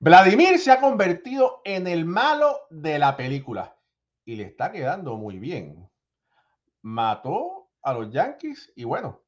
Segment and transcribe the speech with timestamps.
[0.00, 3.76] Vladimir se ha convertido en el malo de la película
[4.24, 5.90] y le está quedando muy bien.
[6.82, 9.22] Mató a los Yankees y bueno,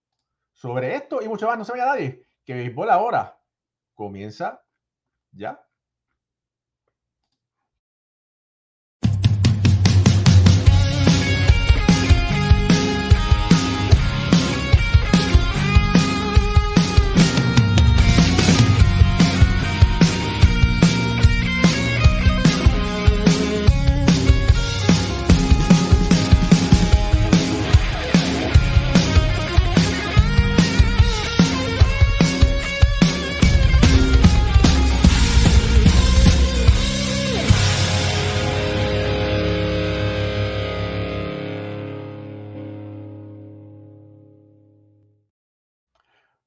[0.52, 3.38] sobre esto y mucho más no se vaya nadie, que béisbol ahora
[3.94, 4.62] comienza
[5.32, 5.65] ya.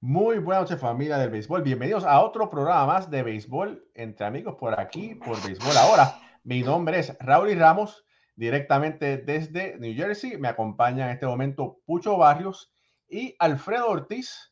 [0.10, 1.62] Muy buenas noches familia del béisbol.
[1.62, 6.20] Bienvenidos a otro programa más de béisbol entre amigos por aquí, por béisbol ahora.
[6.44, 8.04] Mi nombre es Raúl y Ramos,
[8.36, 10.36] directamente desde New Jersey.
[10.38, 12.74] Me acompaña en este momento Pucho Barrios
[13.08, 14.52] y Alfredo Ortiz,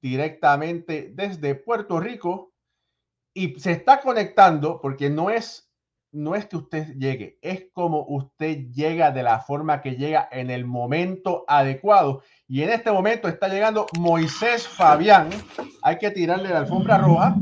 [0.00, 2.54] directamente desde Puerto Rico.
[3.34, 5.70] Y se está conectando porque no es,
[6.14, 10.48] no es que usted llegue, es como usted llega de la forma que llega en
[10.48, 12.22] el momento adecuado.
[12.46, 15.28] Y en este momento está llegando Moisés Fabián.
[15.82, 17.34] Hay que tirarle la alfombra roja.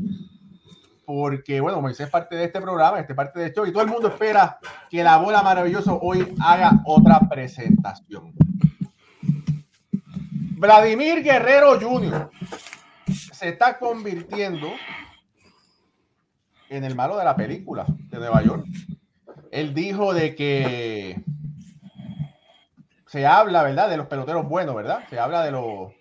[1.05, 3.91] Porque, bueno, Moisés es parte de este programa, este parte de show, y todo el
[3.91, 8.33] mundo espera que la bola maravilloso hoy haga otra presentación.
[10.57, 12.31] Vladimir Guerrero Jr.
[13.33, 14.69] se está convirtiendo
[16.77, 18.67] en el malo de la película de Nueva York.
[19.51, 21.23] Él dijo de que
[23.07, 23.91] se habla, ¿verdad?
[23.91, 25.05] De los peloteros buenos, ¿verdad?
[25.11, 25.93] Se habla de los,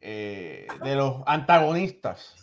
[0.00, 2.34] eh, de los antagonistas.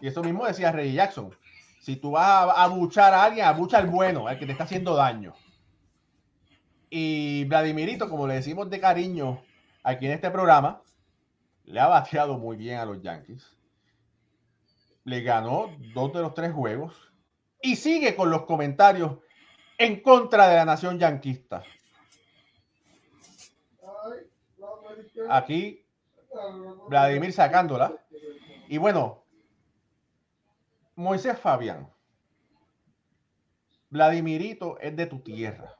[0.00, 1.34] Y eso mismo decía Reggie Jackson.
[1.80, 2.24] Si tú vas
[2.56, 5.34] a abuchar a alguien, abucha al bueno, al que te está haciendo daño.
[6.88, 9.42] Y Vladimirito, como le decimos de cariño
[9.82, 10.82] aquí en este programa,
[11.64, 13.55] le ha bateado muy bien a los Yankees.
[15.06, 16.92] Le ganó dos de los tres juegos
[17.62, 19.18] y sigue con los comentarios
[19.78, 21.62] en contra de la nación yanquista.
[25.30, 25.86] Aquí
[26.88, 27.94] Vladimir sacándola.
[28.68, 29.24] Y bueno,
[30.96, 31.88] Moisés Fabián,
[33.90, 35.76] Vladimirito es de tu tierra.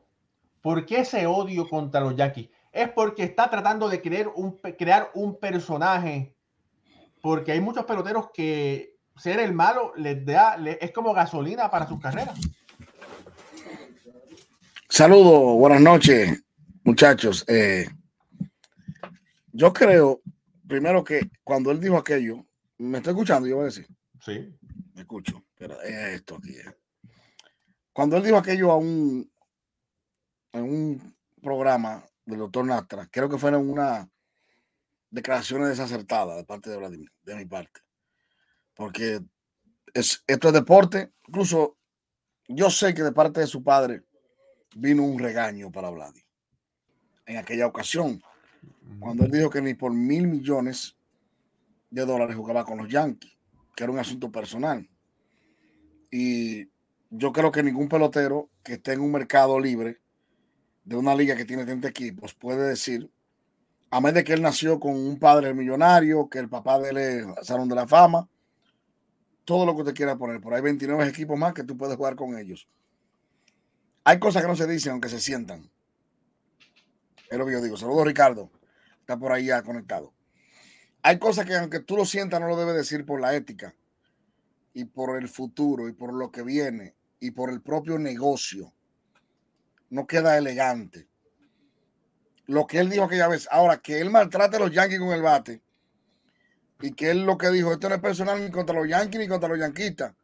[0.62, 2.50] ¿Por qué ese odio contra los Yankees?
[2.72, 6.36] Es porque está tratando de crear un, crear un personaje.
[7.20, 12.00] Porque hay muchos peloteros que ser el malo les da, es como gasolina para sus
[12.00, 12.38] carreras.
[14.88, 16.42] Saludos, buenas noches,
[16.84, 17.44] muchachos.
[17.48, 17.88] Eh,
[19.52, 20.20] yo creo,
[20.66, 22.46] primero que cuando él dijo aquello,
[22.78, 23.48] ¿me está escuchando?
[23.48, 23.86] Yo voy a decir.
[24.20, 24.54] Sí.
[24.94, 25.44] Me escucho.
[25.56, 26.50] Pero es esto aquí.
[26.50, 26.74] Eh.
[27.92, 29.30] Cuando él dijo aquello a un,
[30.52, 34.08] en un programa del doctor Nastra, creo que fueron una
[35.10, 37.80] declaraciones desacertadas de parte de Vladimir, de mi parte.
[38.76, 39.20] Porque
[39.92, 41.12] es, esto es deporte.
[41.26, 41.76] Incluso
[42.46, 44.04] yo sé que de parte de su padre
[44.76, 46.26] vino un regaño para Vladimir
[47.26, 48.22] en aquella ocasión
[49.00, 50.96] cuando él dijo que ni por mil millones
[51.90, 53.36] de dólares jugaba con los Yankees,
[53.74, 54.88] que era un asunto personal.
[56.10, 56.68] Y
[57.10, 60.00] yo creo que ningún pelotero que esté en un mercado libre
[60.84, 63.10] de una liga que tiene 30 equipos puede decir,
[63.90, 66.96] a menos de que él nació con un padre millonario, que el papá de él
[66.96, 68.28] es Salón de la Fama,
[69.46, 70.40] todo lo que usted quiera poner.
[70.42, 72.68] Por ahí 29 equipos más que tú puedes jugar con ellos.
[74.04, 75.70] Hay cosas que no se dicen aunque se sientan.
[77.30, 77.76] Es lo que yo digo.
[77.76, 78.50] Saludos, Ricardo
[79.00, 80.12] está por ahí ya conectado.
[81.02, 83.74] Hay cosas que aunque tú lo sientas, no lo debes decir por la ética
[84.74, 88.74] y por el futuro y por lo que viene y por el propio negocio.
[89.88, 91.08] No queda elegante.
[92.46, 95.22] Lo que él dijo aquella vez, ahora que él maltrate a los Yankees con el
[95.22, 95.62] bate
[96.80, 99.28] y que él lo que dijo, esto no es personal ni contra los Yankees ni
[99.28, 100.14] contra los Yanquistas.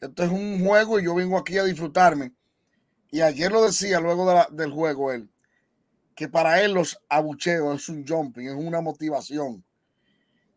[0.00, 2.32] Esto es un juego y yo vengo aquí a disfrutarme.
[3.10, 5.28] Y ayer lo decía luego del juego él
[6.18, 9.64] que para él los abucheos es un jumping, es una motivación.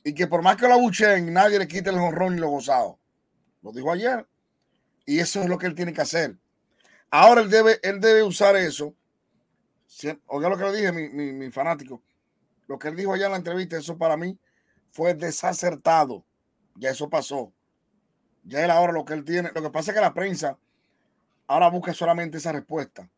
[0.04, 2.98] Y que por más que lo abucheen, nadie le quite el honrón ni lo gozado.
[3.62, 4.28] Lo dijo ayer.
[5.06, 6.36] Y eso es lo que él tiene que hacer.
[7.12, 8.96] Ahora él debe, él debe usar eso.
[10.26, 12.02] Oiga lo que le dije, mi, mi fanático.
[12.66, 14.36] Lo que él dijo allá en la entrevista, eso para mí
[14.92, 16.24] fue desacertado.
[16.76, 17.54] Ya eso pasó.
[18.44, 19.52] Ya él ahora lo que él tiene.
[19.54, 20.58] Lo que pasa es que la prensa
[21.48, 23.10] ahora busca solamente esa respuesta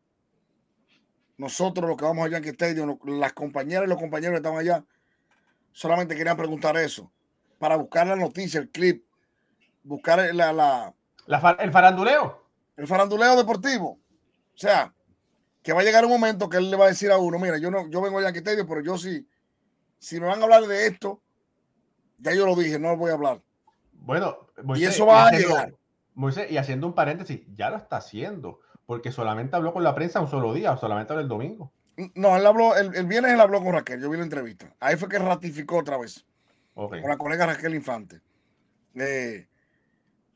[1.36, 4.84] nosotros los que vamos allá en Stadium, las compañeras y los compañeros que estaban allá,
[5.72, 7.10] solamente querían preguntar eso,
[7.58, 9.04] para buscar la noticia, el clip,
[9.82, 10.94] buscar la,
[11.58, 12.44] el faranduleo.
[12.76, 13.98] El faranduleo deportivo.
[14.54, 14.94] O sea,
[15.62, 17.58] que va a llegar un momento que él le va a decir a uno, mira,
[17.58, 19.26] yo no, yo vengo a Yanquiterio, pero yo sí,
[19.98, 21.20] si me van a hablar de esto,
[22.18, 23.40] ya yo lo dije, no voy a hablar.
[23.92, 24.36] Bueno,
[24.74, 25.74] y eso va a llegar.
[26.48, 30.28] y haciendo un paréntesis, ya lo está haciendo, porque solamente habló con la prensa un
[30.28, 31.72] solo día, o solamente habló el domingo.
[32.14, 34.74] No, él habló, el, viernes él habló con Raquel, yo vi la entrevista.
[34.80, 36.24] Ahí fue que ratificó otra vez.
[36.74, 38.20] Con la colega Raquel Infante.
[38.92, 39.46] le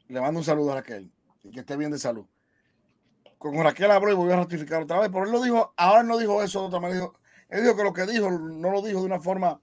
[0.09, 1.11] mando un saludo a Raquel,
[1.43, 2.27] y que esté bien de salud.
[3.39, 6.17] Con Raquel habló y volvió a ratificar otra vez, pero él lo dijo, ahora no
[6.17, 7.09] dijo eso de otra manera.
[7.49, 9.61] Él dijo que lo que dijo no lo dijo de una forma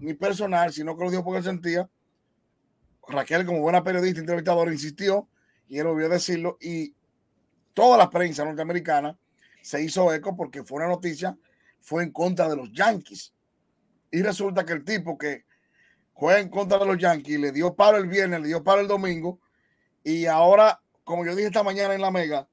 [0.00, 1.88] ni personal, sino que lo dijo porque sentía.
[3.08, 5.28] Raquel, como buena periodista entrevistadora, insistió
[5.68, 6.56] y él volvió a decirlo.
[6.60, 6.94] Y
[7.74, 9.16] toda la prensa norteamericana
[9.62, 11.36] se hizo eco porque fue una noticia,
[11.80, 13.32] fue en contra de los Yankees.
[14.10, 15.44] Y resulta que el tipo que
[16.14, 18.88] juega en contra de los Yankees le dio paro el viernes, le dio paro el
[18.88, 19.40] domingo.
[20.02, 22.48] Y ahora, como yo dije esta mañana en la Mega,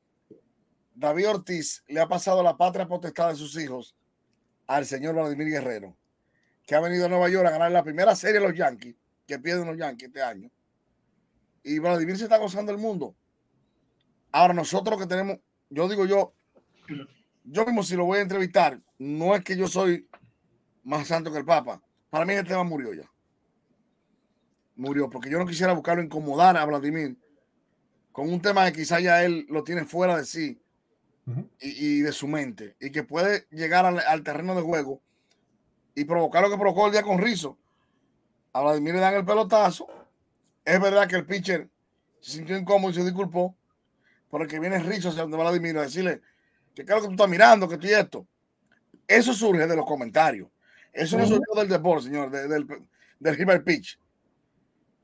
[0.93, 3.95] David Ortiz le ha pasado la patria potestad de sus hijos
[4.67, 5.95] al señor Vladimir Guerrero
[6.65, 8.95] que ha venido a Nueva York a ganar la primera serie de los Yankees,
[9.27, 10.49] que pierden los Yankees este año.
[11.63, 13.15] Y Vladimir se está gozando el mundo.
[14.31, 15.39] Ahora nosotros que tenemos,
[15.69, 16.33] yo digo yo,
[17.43, 20.07] yo mismo si lo voy a entrevistar, no es que yo soy
[20.83, 21.81] más santo que el Papa.
[22.09, 23.09] Para mí el tema murió ya.
[24.75, 27.17] Murió, porque yo no quisiera buscarlo incomodar a Vladimir
[28.11, 30.61] con un tema que quizá ya él lo tiene fuera de sí
[31.59, 35.01] y, de su mente y que puede llegar al terreno de juego
[35.95, 37.57] y provocar lo que provocó el día con Rizo.
[38.53, 39.87] A Vladimir le dan el pelotazo.
[40.63, 41.69] Es verdad que el pitcher
[42.19, 43.55] se sintió incómodo y se disculpó.
[44.31, 46.21] Pero que viene Rizo hacia donde Vladimir a decirle
[46.73, 48.25] que claro que tú estás mirando, que estoy esto.
[49.07, 50.49] Eso surge de los comentarios.
[50.91, 52.67] Eso no surge del deporte, señor, del,
[53.19, 53.99] del River Pitch.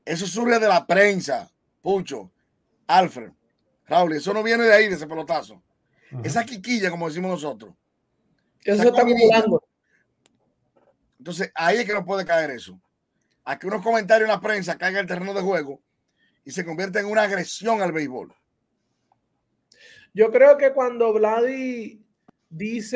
[0.04, 1.50] Eso surge de la prensa,
[1.82, 2.30] Pucho,
[2.86, 3.30] Alfred,
[3.86, 4.14] Raúl.
[4.14, 5.62] Eso no viene de ahí, de ese pelotazo.
[6.24, 7.74] Esa quiquilla, como decimos nosotros.
[8.64, 9.62] Eso se está acumulando.
[11.20, 12.80] Entonces, ahí es que no puede caer eso.
[13.44, 15.82] A que unos comentarios en la prensa caigan el terreno de juego
[16.46, 18.34] y se convierta en una agresión al béisbol.
[20.14, 22.02] Yo creo que cuando Vladi
[22.48, 22.94] dice,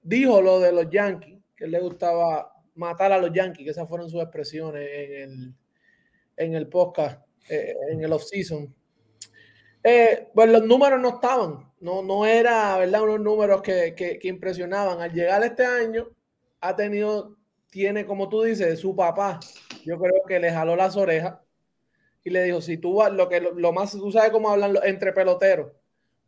[0.00, 4.08] dijo lo de los Yankees, que le gustaba matar a los Yankees, que esas fueron
[4.08, 5.54] sus expresiones en el,
[6.38, 8.74] en el podcast, eh, en el off-season.
[9.86, 13.02] Eh, pues los números no estaban, no, no era, ¿verdad?
[13.02, 15.02] Unos números que, que, impresionaban.
[15.02, 16.08] Al llegar este año,
[16.62, 17.36] ha tenido,
[17.70, 19.38] tiene, como tú dices, su papá,
[19.84, 21.34] yo creo que le jaló las orejas
[22.24, 25.12] y le dijo, si tú vas, lo que lo, más, tú sabes cómo hablan entre
[25.12, 25.70] peloteros,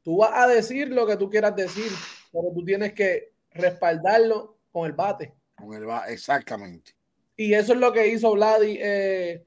[0.02, 1.90] tú vas a decir lo que tú quieras decir,
[2.30, 5.32] pero tú tienes que respaldarlo con el bate.
[5.54, 6.92] Con el bate, exactamente.
[7.34, 8.78] Y eso es lo que hizo Vladi.
[8.82, 9.45] Eh,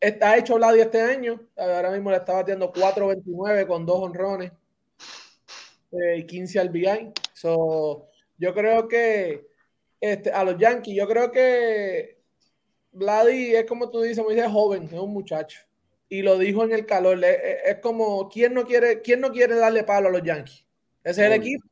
[0.00, 1.40] está hecho Vladi este año.
[1.56, 4.52] Ahora mismo le está batiendo 4.29 con dos honrones
[6.16, 7.12] y 15 al BI.
[7.32, 8.08] So,
[8.38, 9.46] yo creo que
[10.00, 12.20] este, a los Yankees, yo creo que
[12.92, 15.60] Vladi es como tú dices, muy joven, es un muchacho.
[16.08, 17.22] Y lo dijo en el calor.
[17.24, 20.64] Es, como, ¿quién no, quiere, ¿quién no quiere darle palo a los Yankees?
[21.02, 21.66] Ese es el equipo.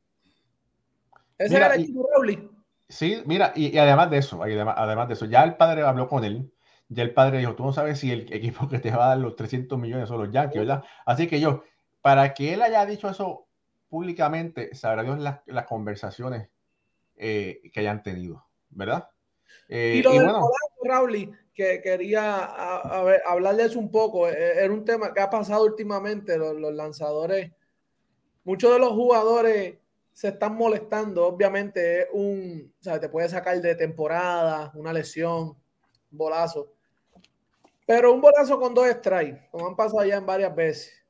[1.37, 2.51] Ese es el equipo, Raúl.
[2.87, 6.23] Sí, mira, y, además de eso, además, además de eso, ya el padre habló con
[6.23, 6.51] él
[6.89, 9.17] ya el padre dijo, tú no sabes si el equipo que te va a dar
[9.17, 10.83] los 300 millones son los Yankees, ¿verdad?
[11.05, 11.63] Así que yo,
[12.01, 13.47] para que él haya dicho eso
[13.89, 16.49] públicamente, sabrá Dios las, conversaciones
[17.15, 19.09] eh, que hayan tenido, ¿verdad?
[19.69, 20.31] Eh, y lo del
[20.83, 22.45] Raúl, que quería
[23.25, 27.51] hablarles un poco, e, era un tema que ha pasado últimamente, los, lanzadores,
[28.43, 29.77] muchos de los jugadores
[30.11, 35.57] se están molestando, obviamente es un, o sea, te puede sacar de temporada, una lesión,
[36.11, 36.71] bolazo,
[37.85, 41.05] pero un bolazo con dos strikes, como han pasado ya en varias veces,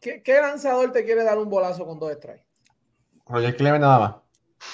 [0.00, 2.46] ¿Qué, lanzador te quiere dar un bolazo con dos strikes?
[3.26, 4.14] Roger Cleveland nada más.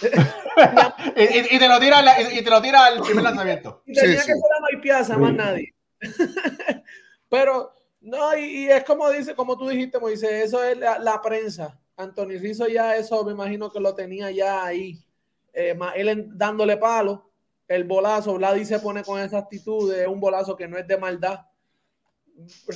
[1.17, 3.83] y, te lo tira y, te lo tira al primer lanzamiento.
[3.87, 5.75] Y tenía que ser a Piazza, más nadie.
[7.29, 11.77] Pero no, y, es como dice, como tú dijiste, Moisés, eso es la, prensa.
[11.97, 15.05] Anthony Rizzo ya eso me imagino que lo tenía ya ahí.
[15.53, 17.31] Eh, él dándole palo,
[17.69, 20.97] el bolazo, Vladi se pone con esa actitud de un bolazo que no es de
[20.97, 21.47] maldad.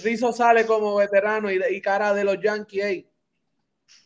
[0.02, 3.04] Rizzo sale como veterano y, cara de los Yankees,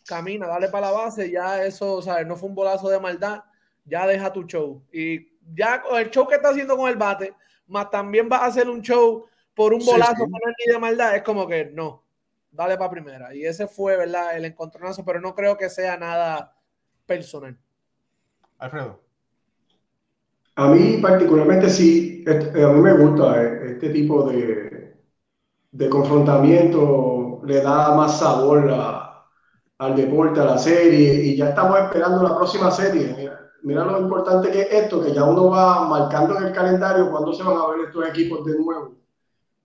[0.07, 3.45] camina, dale para la base, ya eso, sea, no fue un bolazo de maldad,
[3.85, 4.85] ya deja tu show.
[4.93, 7.35] Y ya el show que está haciendo con el bate,
[7.67, 11.15] más también va a hacer un show por un bolazo no es ni de maldad,
[11.15, 12.05] es como que no,
[12.51, 13.35] dale para primera.
[13.35, 14.37] Y ese fue, ¿verdad?
[14.37, 16.57] El encontronazo, pero no creo que sea nada
[17.07, 17.57] personal.
[18.59, 19.04] Alfredo.
[20.57, 24.95] A mí particularmente sí, a mí me gusta este tipo de,
[25.73, 28.73] de confrontamiento le da más sabor
[29.79, 33.15] al deporte, a la serie, y ya estamos esperando la próxima serie.
[33.19, 37.11] Mira, mira, lo importante que es esto, que ya uno va marcando en el calendario
[37.11, 38.95] cuándo se van a ver estos equipos de nuevo,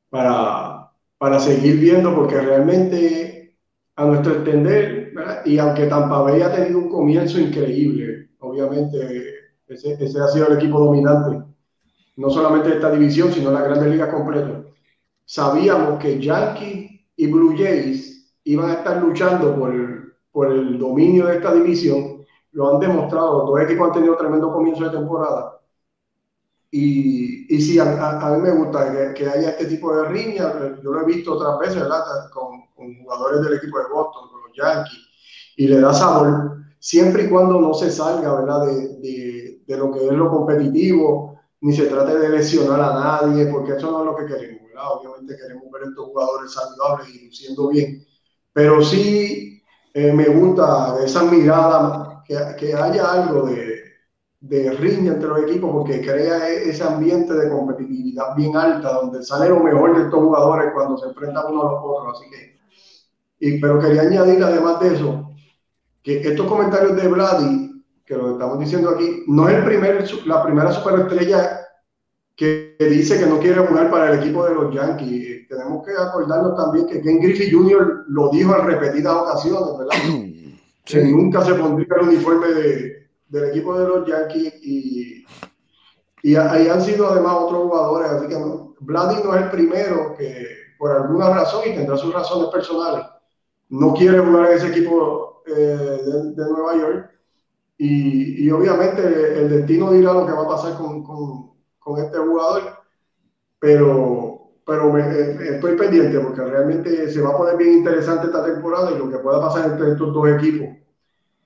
[0.09, 3.55] para, para seguir viendo, porque realmente,
[3.95, 5.13] a nuestro entender,
[5.45, 9.38] y aunque Tampa Bay ha tenido un comienzo increíble, obviamente
[9.69, 11.43] ese, ese ha sido el equipo dominante,
[12.17, 14.63] no solamente de esta división, sino la Grandes Ligas completa
[15.29, 19.71] sabíamos que Yankees y Blue Jays iban a estar luchando por
[20.31, 22.23] por el dominio de esta división.
[22.51, 25.59] Lo han demostrado, los dos equipos han tenido tremendo comienzo de temporada.
[26.71, 30.53] Y, y sí, a, a, mí me gusta que, que, haya este tipo de riña.
[30.83, 32.03] Yo lo he visto otras veces, ¿verdad?
[32.31, 34.99] Con, con, jugadores del equipo de Boston, con los Yankees,
[35.57, 38.39] y le da sabor, siempre y cuando no se salga.
[38.65, 43.45] De, de, de lo que es lo competitivo, ni se trate de lesionar a nadie,
[43.47, 44.59] porque eso no es lo que queremos.
[44.81, 48.01] Obviamente queremos ver a estos jugadores saludables y luciendo bien,
[48.53, 49.61] pero sí
[49.93, 53.81] eh, me gusta esa mirada, que, que haya algo de,
[54.39, 59.23] de, riña entre los equipos, porque crea e, ese ambiente de competitividad bien alta, donde
[59.23, 62.17] sale lo mejor de estos jugadores cuando se enfrentan uno a los otros.
[62.17, 62.59] Así que,
[63.39, 65.29] y, pero quería añadir además de eso,
[66.17, 70.43] que estos comentarios de Brady, que lo estamos diciendo aquí, no es el primer, la
[70.43, 71.61] primera superestrella
[72.35, 75.47] que dice que no quiere jugar para el equipo de los Yankees.
[75.47, 78.05] Tenemos que acordarnos también que Ken Griffey Jr.
[78.07, 79.95] lo dijo en repetidas ocasiones, ¿verdad?
[80.85, 85.23] Que nunca se pondría el uniforme de, del equipo de los Yankees y,
[86.23, 90.15] y ahí han sido además otros jugadores, así que no, Vladdy no es el primero
[90.17, 90.47] que
[90.79, 93.05] por alguna razón, y tendrá sus razones personales,
[93.67, 97.11] no quiere jugar en ese equipo eh, de, de, Nueva York.
[97.77, 99.01] Y, y, obviamente
[99.39, 101.49] el destino dirá lo que va a pasar con, con
[101.89, 102.83] con este jugador,
[103.57, 108.45] pero, pero me, eh, estoy pendiente porque realmente se va a poner bien interesante esta
[108.45, 110.67] temporada y lo que pueda pasar entre estos dos equipos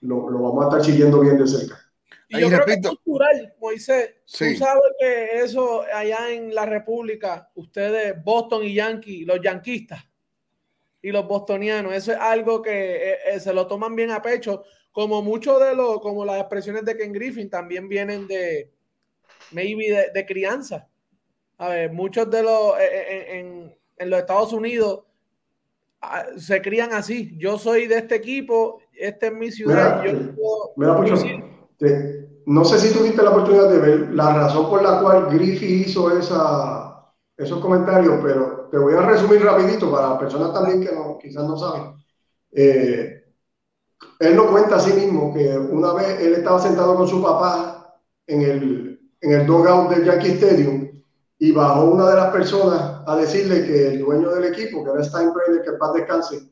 [0.01, 1.79] lo, lo vamos a estar siguiendo bien de cerca.
[2.27, 4.15] Y yo creo que es cultural, Moisés.
[4.25, 10.03] Tú sabes que eso allá en la República, ustedes, Boston y Yankees, los yanquistas
[11.03, 14.63] y los bostonianos, eso es algo que eh, eh, se lo toman bien a pecho,
[14.91, 18.71] como muchos de los, como las expresiones de Ken Griffin también vienen de,
[19.51, 20.87] maybe de, crianza.
[21.57, 25.03] A ver, muchos de los eh, eh, en, en, los Estados Unidos
[26.01, 27.35] ah, se crían así.
[27.37, 30.03] Yo soy de este equipo, esta es mi ciudad.
[32.45, 36.17] no sé si tuviste la oportunidad de ver la razón por la cual Griffith hizo
[36.17, 41.47] esa, esos comentarios, pero te voy a resumir rapidito para personas también que no, quizás
[41.47, 41.93] no saben.
[42.51, 43.23] Eh,
[44.17, 47.99] él lo cuenta a sí mismo que una vez él estaba sentado con su papá
[48.25, 50.89] en el, en el dugout del Yankee Stadium
[51.37, 55.03] y bajó una de las personas a decirle que el dueño del equipo, que era
[55.03, 56.49] Steinbrenner, que paz descanse,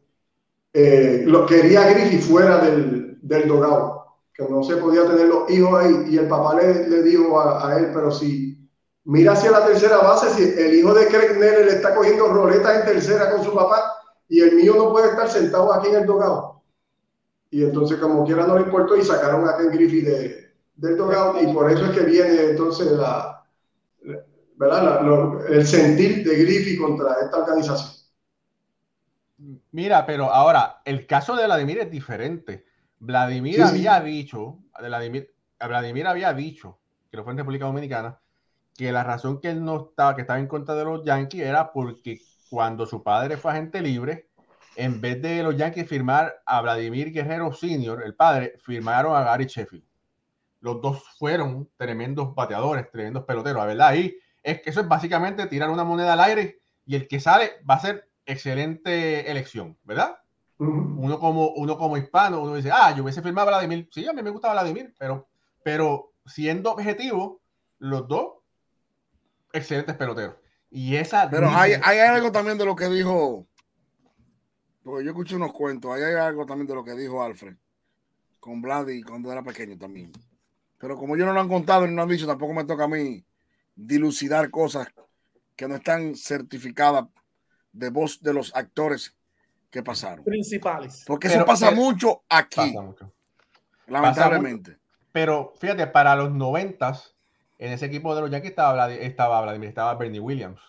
[0.74, 3.94] eh, lo quería Griffith fuera del, del dugout,
[4.32, 6.06] que no se podía tener los hijos ahí.
[6.08, 8.61] Y el papá le, le dijo a, a, él, pero si
[9.06, 12.80] mira hacia la tercera base, si el hijo de Craig Neller le está cogiendo roletas
[12.80, 13.94] en tercera con su papá
[14.28, 16.62] y el mío no puede estar sentado aquí en el dugout.
[17.50, 21.54] Y entonces, como quiera, no le importó y sacaron a Ken Griffith de, del y
[21.54, 23.44] por eso es que viene entonces la,
[24.56, 25.46] ¿verdad?
[25.50, 27.92] el sentir de Griffith contra esta organización.
[29.72, 32.66] Mira, pero ahora, el caso de Vladimir es diferente.
[33.00, 34.06] Vladimir sí, había sí.
[34.06, 36.78] dicho, Vladimir, Vladimir había dicho,
[37.10, 38.21] que lo fue en República Dominicana,
[38.82, 41.72] que la razón que él no estaba, que estaba en contra de los Yankees era
[41.72, 42.20] porque
[42.50, 44.30] cuando su padre fue agente libre,
[44.76, 49.46] en vez de los Yankees firmar a Vladimir Guerrero Sr., el padre, firmaron a Gary
[49.46, 49.84] Sheffield
[50.62, 53.90] los dos fueron tremendos bateadores, tremendos peloteros, ¿verdad?
[53.90, 57.52] Ahí es que eso es básicamente tirar una moneda al aire y el que sale
[57.70, 60.18] va a ser excelente elección, ¿verdad?
[60.58, 60.96] Uh -huh.
[60.98, 63.90] Uno como uno como hispano, uno dice, ah, yo hubiese firmado a Vladimir.
[63.92, 65.28] Sí, a mí me gusta Vladimir, pero,
[65.64, 67.42] pero siendo objetivo,
[67.80, 68.41] los dos
[69.54, 70.36] excelentes peloteros.
[70.70, 71.30] Y esa.
[71.30, 73.48] Pero hay, hay algo también de lo que dijo.
[74.84, 75.92] Porque yo escuché unos cuentos.
[75.92, 77.56] Hay algo también de lo que dijo Alfred
[78.42, 80.12] con Vladi cuando era pequeño también.
[80.78, 82.88] Pero como ellos no lo han contado y no han dicho, tampoco me toca a
[82.88, 83.24] mí
[83.76, 84.88] dilucidar cosas
[85.56, 87.06] que no están certificadas
[87.72, 89.16] de voz de los actores
[89.70, 90.26] que pasaron.
[90.26, 91.04] Principales.
[91.06, 92.56] Porque pero, eso pasa pero, mucho aquí.
[92.56, 93.14] Pasa mucho.
[93.88, 94.72] Lamentablemente.
[94.72, 95.10] Pasa mucho.
[95.12, 97.16] Pero fíjate, para los noventas,
[97.62, 100.60] en ese equipo de los Yankees estaba, Vladimir, estaba, estaba Bernie Williams,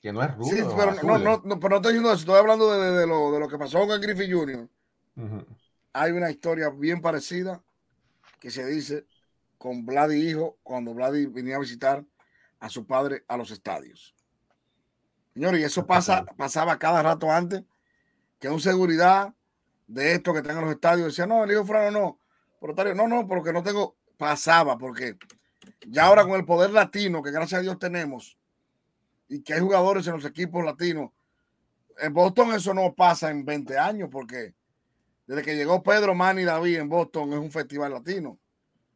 [0.00, 0.56] que no es rubio.
[0.56, 3.06] Sí, pero no, no, no, pero no estoy diciendo eso, estoy hablando de, de, de,
[3.06, 4.66] lo, de lo que pasó con Griffith Jr.
[5.16, 5.46] Uh -huh.
[5.92, 7.62] Hay una historia bien parecida
[8.40, 9.04] que se dice
[9.58, 12.02] con Vladi hijo cuando Vladi venía a visitar
[12.60, 14.14] a su padre a los estadios.
[15.34, 17.62] Señores, y eso pasa, pasaba cada rato antes,
[18.38, 19.34] que un seguridad
[19.86, 22.20] de esto que tengan los estadios decía, no, el hijo Frano no,
[22.58, 25.16] Protario, no, no, porque no tengo, pasaba, porque
[25.86, 28.36] ya ahora con el poder latino que gracias a Dios tenemos
[29.28, 31.10] y que hay jugadores en los equipos latinos,
[31.98, 34.54] en Boston eso no pasa en 20 años, porque
[35.26, 38.38] desde que llegó Pedro, Manny y David en Boston es un festival latino.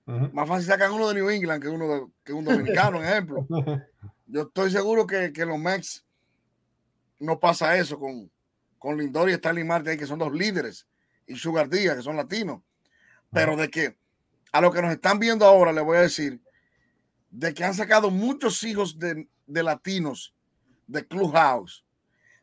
[0.05, 3.47] Más fácil sacan uno de New England que uno de, que un dominicano, ejemplo.
[4.27, 6.05] Yo estoy seguro que, que los Mex
[7.21, 8.31] no pasa eso con,
[8.79, 10.89] con Lindor y Stanley Marte, que son dos líderes,
[11.27, 12.63] y Sugar Díaz, que son latinos.
[13.31, 13.97] Pero de que
[14.53, 16.41] a lo que nos están viendo ahora, le voy a decir,
[17.33, 20.35] de que han sacado muchos hijos de, de latinos
[20.87, 21.85] de Clubhouse,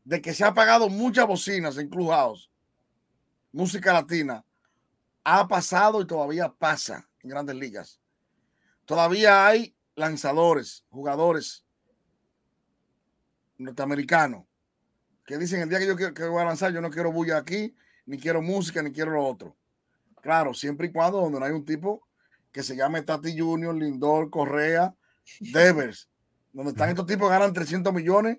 [0.04, 2.50] de que se ha pagado muchas bocinas en Clubhouse,
[3.52, 4.44] música latina,
[5.24, 8.02] ha pasado y todavía pasa en grandes ligas.
[8.86, 11.64] Todavía hay lanzadores, jugadores
[13.60, 14.46] norteamericanos
[15.24, 17.38] que dicen el día que yo quiero, que voy a lanzar, yo no quiero bulla
[17.38, 17.76] aquí,
[18.08, 19.56] ni quiero música, ni quiero lo otro.
[20.24, 22.09] Claro, siempre y cuando donde no hay un tipo
[22.52, 24.96] que se llame Tati Junior, Lindor, Correa,
[25.40, 26.10] Devers,
[26.54, 28.38] donde están estos tipos que ganan 300 millones,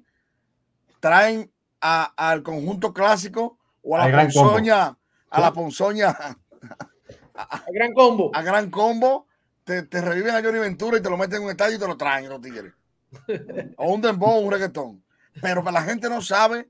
[0.99, 1.51] traen
[1.81, 4.99] al conjunto clásico o a la ponzoña,
[5.31, 6.09] a la ponzoña,
[7.35, 9.27] a, gran combo, a gran combo,
[9.65, 11.87] te, te, reviven a Johnny Ventura y te lo meten en un estadio y te
[11.87, 12.75] lo traen los tigres.
[13.77, 15.03] o un dembow o un reggaetón.
[15.41, 16.69] Pero para la gente no sabe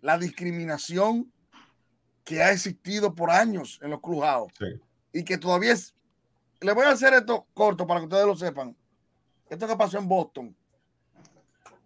[0.00, 1.30] la discriminación
[2.24, 4.52] que ha existido por años en los clujados
[5.12, 5.94] y que todavía es.
[6.60, 8.76] Le voy a hacer esto corto para que ustedes lo sepan.
[9.48, 10.56] Esto que pasó en Boston.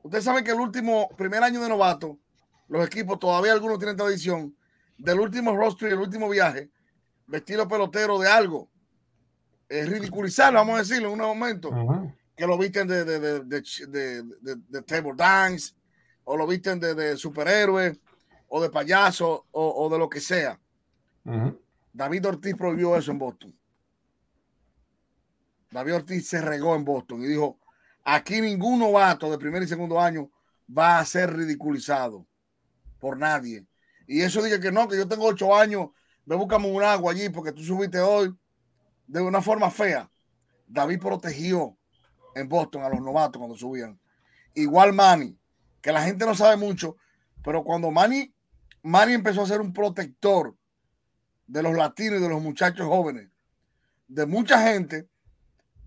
[0.03, 2.19] Ustedes saben que el último, primer año de novato,
[2.69, 4.55] los equipos, todavía algunos tienen tradición
[4.99, 6.71] del último roster y el último viaje,
[7.27, 8.69] vestido pelotero de algo.
[9.69, 11.71] Es ridiculizar, vamos a decirlo en un momento.
[12.37, 14.23] Que lo visten de, de, de, de,
[14.69, 15.73] de table dance,
[16.25, 17.99] o lo visten de, superhéroe,
[18.49, 20.59] o de payaso, o, de lo que sea.
[21.93, 23.57] David Ortiz prohibió eso en Boston.
[25.75, 27.59] David Ortiz se regó en Boston y dijo,
[28.05, 30.31] aquí ningún novato de primer y segundo año
[30.71, 32.25] va a ser ridiculizado
[33.01, 33.67] por nadie.
[34.07, 35.89] Y eso dice que no, que yo tengo ocho años,
[36.27, 38.33] me buscamos un agua allí porque tú subiste hoy
[39.09, 40.09] de una forma fea.
[40.69, 41.77] David protegió
[42.37, 43.99] en Boston a los novatos cuando subían.
[44.55, 45.37] Igual Manny,
[45.81, 46.99] que la gente no sabe mucho,
[47.43, 48.33] pero cuando Manny,
[48.85, 50.57] Manny empezó a ser un protector
[51.49, 53.29] de los latinos y de los muchachos jóvenes,
[54.07, 55.09] de mucha gente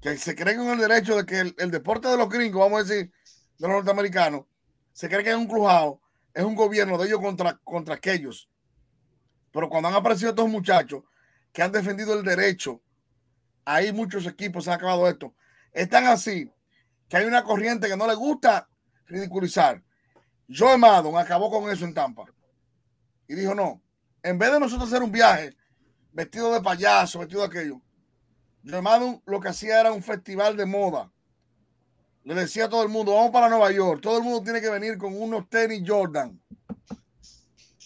[0.02, 2.84] que se cree con el derecho de que el, deporte de los gringos, vamos a
[2.84, 3.12] decir,
[3.58, 4.46] de los norteamericanos,
[4.94, 6.02] se cree que es un crujado,
[6.34, 8.50] es un gobierno de ellos contra, contra aquellos.
[9.52, 11.04] Pero cuando han aparecido estos muchachos
[11.52, 12.82] que han defendido el derecho,
[13.66, 15.34] hay muchos equipos se han acabado esto.
[15.74, 16.52] Están así
[17.10, 18.70] que hay una corriente que no le gusta
[19.08, 19.84] ridiculizar.
[20.50, 22.26] Joe Maddon acabó con eso en Tampa.
[23.28, 23.82] Y dijo, no,
[24.24, 25.56] en vez de nosotros hacer un viaje
[26.12, 27.82] vestido de payaso, vestido de aquello,
[28.70, 31.12] Joe Maddon lo que hacía era un festival de moda.
[32.24, 34.02] Le decía a todo el mundo, vamos para Nueva York.
[34.02, 36.38] Todo el mundo tiene que venir con unos tenis Jordan.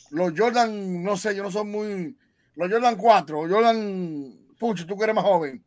[0.10, 2.18] Los Jordan, no sé, yo no soy muy...
[2.56, 4.38] Los Jordan 4, Jordan...
[4.58, 5.64] Pucho, tú que eres más joven.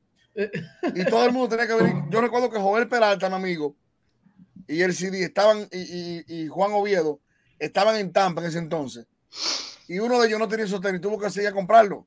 [0.95, 2.03] Y todo el mundo tenía que venir.
[2.11, 3.77] Yo recuerdo que Joel Peralta, mi amigo,
[4.67, 7.21] y el CD estaban, y, Juan Oviedo
[7.59, 9.07] estaban en Tampa en ese entonces.
[9.87, 12.07] Y uno de ellos no tenía esos tenis, tuvo que seguir a comprarlo.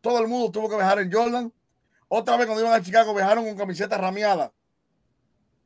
[0.00, 1.52] Todo el mundo tuvo que viajar en Jordan.
[2.16, 4.52] Otra vez cuando iban a Chicago viajaron con camiseta rameada.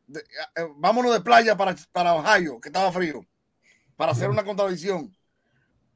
[0.09, 0.19] Eh,
[0.57, 3.21] eh, vámonos de playa para, para Ohio, que estaba frío,
[3.97, 5.15] para hacer una contradicción.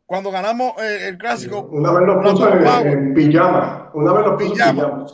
[0.04, 1.62] Cuando ganamos eh, el clásico.
[1.70, 3.90] Una vez lo puso en, pijama.
[3.94, 5.06] Una vez lo puso pijama.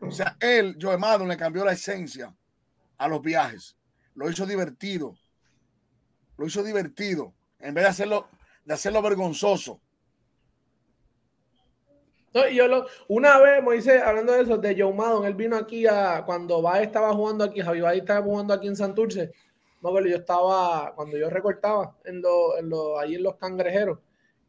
[0.00, 2.34] O sea, él, Joe Madden, le cambió la esencia
[2.96, 3.76] a los viajes
[4.14, 5.14] lo hizo divertido.
[6.38, 7.34] Lo hizo divertido.
[7.60, 8.28] En vez de hacerlo,
[8.64, 9.80] de hacerlo vergonzoso.
[12.52, 16.22] Yo lo, una vez, Moisés, hablando de eso, de Joe Maddon, él vino aquí a,
[16.24, 19.32] cuando va estaba jugando aquí, Javi Baez estaba jugando aquí en Santurce.
[19.80, 23.98] No, yo estaba, cuando yo recortaba en lo, en lo, ahí en los cangrejeros,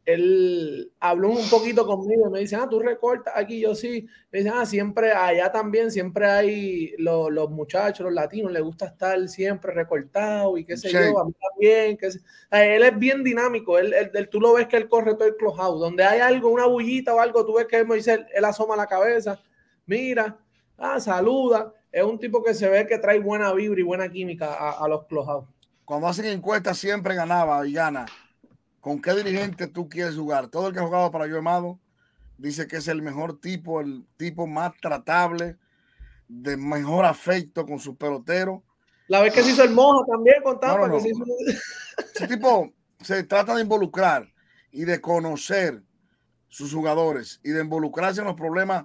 [0.04, 4.06] él habló un poquito conmigo y me dice, ah, tú recortas aquí, yo sí.
[4.32, 9.28] Me dice, ah, siempre, allá también, siempre hay los muchachos, los latinos, les gusta estar
[9.28, 11.98] siempre recortado y qué sé yo, a mí también.
[12.50, 13.94] Él es bien dinámico, él,
[14.30, 17.20] tú lo ves que él corre todo el clubhouse, donde hay algo, una bullita o
[17.20, 19.40] algo, tú ves que él, dice, él asoma la cabeza,
[19.86, 20.38] mira,
[20.78, 21.74] ah, saluda.
[21.92, 24.88] Es un tipo que se ve que trae buena vibra y buena química a, a
[24.88, 25.44] los clubhouse.
[25.84, 28.06] Cuando hacen encuestas siempre ganaba y gana
[28.80, 30.48] ¿Con qué dirigente tú quieres jugar?
[30.48, 31.78] Todo el que ha jugado para yo, Amado,
[32.38, 35.56] dice que es el mejor tipo, el tipo más tratable,
[36.28, 38.62] de mejor afecto con su pelotero.
[39.08, 40.86] La vez que se hizo el mojo también con Tampa.
[40.86, 41.24] No, no, que se no.
[41.24, 41.60] hizo-
[42.14, 44.32] Ese tipo se trata de involucrar
[44.70, 45.82] y de conocer
[46.48, 48.84] sus jugadores y de involucrarse en los problemas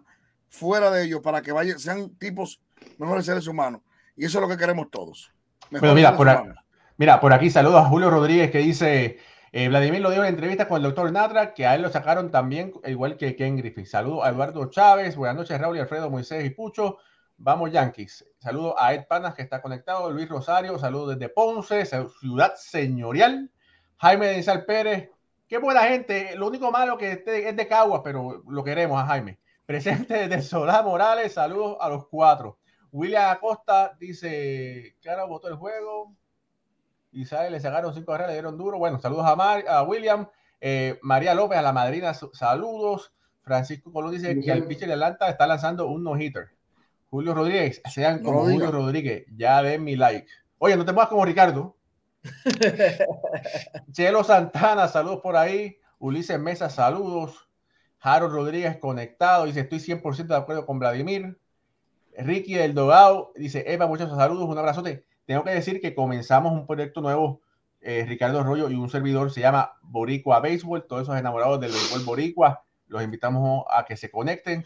[0.49, 2.61] fuera de ellos para que vayan, sean tipos
[2.97, 3.81] mejores seres humanos.
[4.15, 5.31] Y eso es lo que queremos todos.
[5.69, 6.57] Pero mira, por, a- humanos.
[6.97, 9.19] mira, por aquí saludos a Julio Rodríguez que dice,
[9.57, 12.29] eh, Vladimir lo dijo en entrevista con el doctor Natra, que a él lo sacaron
[12.29, 13.85] también, igual que Ken Griffith.
[13.85, 16.97] Saludos a Eduardo Chávez, buenas noches Raúl y Alfredo, Moisés y Pucho.
[17.37, 18.25] Vamos Yankees.
[18.37, 23.49] Saludos a Ed Panas que está conectado, Luis Rosario, saludos desde Ponce, Ciudad Señorial.
[23.95, 25.09] Jaime Denzal Pérez,
[25.47, 26.35] qué buena gente.
[26.35, 29.39] Lo único malo que este es de Caguas, pero lo queremos a Jaime.
[29.65, 32.59] Presente desde Solá Morales, saludos a los cuatro.
[32.91, 36.13] William Acosta dice, Clara votó el juego.
[37.21, 38.77] Isabel le sacaron cinco carreras, le dieron duro.
[38.77, 40.27] Bueno, saludos a, Mar- a William.
[40.61, 43.13] Eh, María López, a la madrina, saludos.
[43.41, 46.49] Francisco Colón dice que el pitcher de Atlanta está lanzando un no-hitter.
[47.09, 48.41] Julio Rodríguez, sean como.
[48.41, 50.27] Julio Rodríguez, ya den mi like.
[50.57, 51.75] Oye, no te muevas como Ricardo.
[53.91, 55.77] Chelo Santana, saludos por ahí.
[55.99, 57.47] Ulises Mesa, saludos.
[57.99, 61.39] Harold Rodríguez conectado, dice, estoy 100% de acuerdo con Vladimir.
[62.17, 65.05] Ricky del Dogao dice, Eva, muchos saludos, un abrazote.
[65.25, 67.41] Tengo que decir que comenzamos un proyecto nuevo,
[67.81, 72.03] eh, Ricardo Arroyo y un servidor, se llama Boricua Béisbol, todos esos enamorados del béisbol
[72.03, 74.65] Boricua, los invitamos a que se conecten,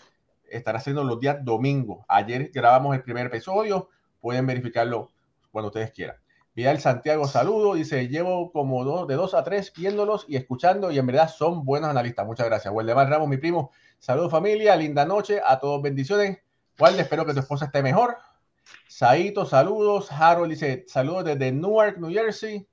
[0.50, 2.06] estará haciendo los días domingos.
[2.08, 5.10] Ayer grabamos el primer episodio, pueden verificarlo
[5.52, 6.17] cuando ustedes quieran.
[6.56, 11.00] Vidal Santiago, saludo, dice, llevo como dos, de dos a tres viéndolos y escuchando y
[11.00, 12.26] en verdad son buenos analistas.
[12.26, 12.74] Muchas gracias.
[12.74, 16.39] Waldemar Ramos, mi primo, saludos familia, linda noche, a todos bendiciones.
[16.78, 18.17] Walde, espero que tu esposa esté mejor.
[18.88, 20.12] Saito, saludos.
[20.12, 22.67] Harold dice, saludos desde Newark, New Jersey.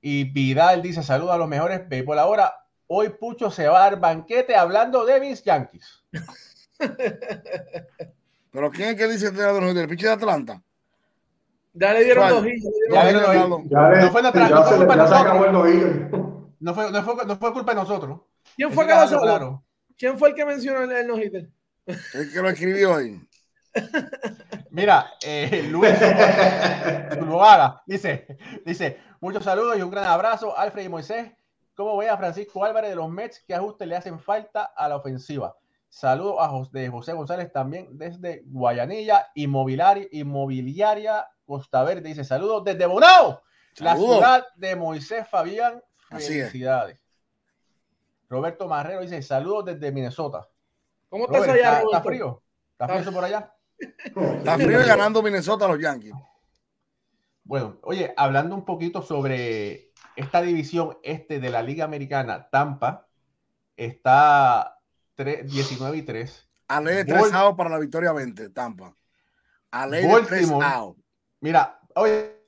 [0.00, 2.54] Y Vidal dice, saludos a los mejores béisbol ahora.
[2.88, 6.04] Hoy Pucho se va a dar banquete hablando de mis Yankees.
[8.52, 10.62] Pero ¿quién es que dice el pitcher de Atlanta?
[11.74, 13.38] Ya le dieron dos le-
[14.00, 15.36] No fue nuestra- ya no fue culpa de nosotros.
[16.58, 18.20] No fue, no fue, no fue culpa de nosotros.
[19.98, 21.50] ¿Quién fue el que mencionó el, el no-hitter?
[21.86, 23.20] El que lo escribió ahí.
[24.70, 25.94] Mira, eh, Luis
[27.14, 31.32] Zuluaga dice, dice, muchos saludos y un gran abrazo, Alfred y Moisés.
[31.74, 33.44] ¿Cómo ve a Francisco Álvarez de los Mets?
[33.46, 35.56] ¿Qué ajustes le hacen falta a la ofensiva?
[35.88, 42.08] Saludos a Jos- de José González también desde Guayanilla, Inmobiliaria, Inmobiliaria Costa Verde.
[42.08, 43.42] Dice, saludos desde Bonao,
[43.78, 45.82] la ciudad de Moisés Fabián.
[46.10, 46.50] Así es.
[46.50, 46.98] Felicidades.
[48.28, 50.48] Roberto Marrero dice, saludos desde Minnesota.
[51.08, 52.42] ¿Cómo está eso Robert, allá, ¿está, está frío?
[52.72, 53.52] ¿Está frío por allá?
[53.78, 56.12] Está frío y ganando Minnesota a los Yankees.
[57.44, 63.06] Bueno, oye, hablando un poquito sobre esta división este de la Liga Americana, Tampa
[63.76, 64.78] está
[65.16, 66.48] tre- 19 y 3.
[66.68, 68.94] A ley de Bol- tres outs para la victoria 20, Tampa.
[69.70, 70.66] A ley de tres Baltimore.
[70.66, 71.00] outs.
[71.40, 72.42] Mira, oye,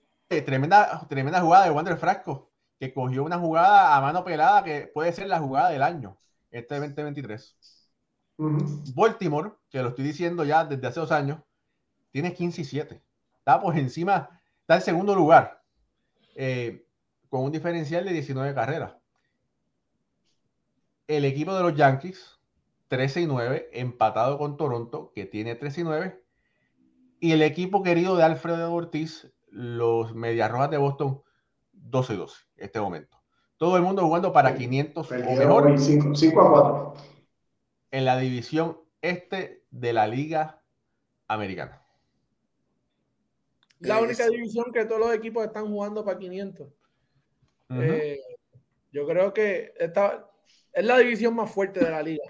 [0.45, 5.13] tremenda, tremenda jugada de Wander Frasco, que cogió una jugada a mano pelada que puede
[5.13, 6.19] ser la jugada del año,
[6.51, 7.57] este 2023.
[8.39, 11.41] Baltimore, que lo estoy diciendo ya desde hace dos años,
[12.11, 13.03] tiene 15 y 7.
[13.39, 15.63] Está por encima, está en segundo lugar,
[16.37, 16.87] eh,
[17.29, 18.95] con un diferencial de 19 carreras.
[21.09, 22.39] El equipo de los Yankees,
[22.89, 26.25] 13 y 9, empatado con Toronto, que tiene 13 y 9.
[27.21, 31.23] Y el equipo querido de Alfredo Ortiz, los Medias Rojas de Boston,
[31.73, 33.19] 12 y 12, en este momento.
[33.57, 37.18] Todo el mundo jugando para 500 o mejor hoy 5 a 4.
[37.91, 40.63] En la división este de la Liga
[41.29, 41.83] Americana.
[43.81, 46.69] La Eh, única es- división que todos los equipos están jugando para 500.
[47.71, 47.81] Ujú.
[47.83, 48.21] Eh,
[48.93, 50.29] yo creo que esta
[50.73, 52.25] es la división más fuerte de la liga.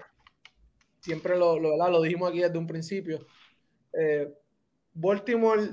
[0.99, 1.91] Siempre lo, lo, ¿verdad?
[1.91, 3.25] lo dijimos aquí desde un principio.
[3.93, 4.31] Eh,
[4.93, 5.69] Baltimore,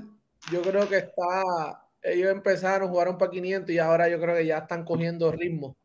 [0.51, 1.83] yo creo que está.
[2.01, 5.75] Ellos empezaron, jugaron para 500 y ahora yo creo que ya están cogiendo ritmo.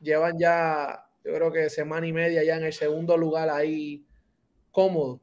[0.00, 4.04] Llevan ya, yo creo que semana y media ya en el segundo lugar ahí
[4.70, 5.20] cómodo.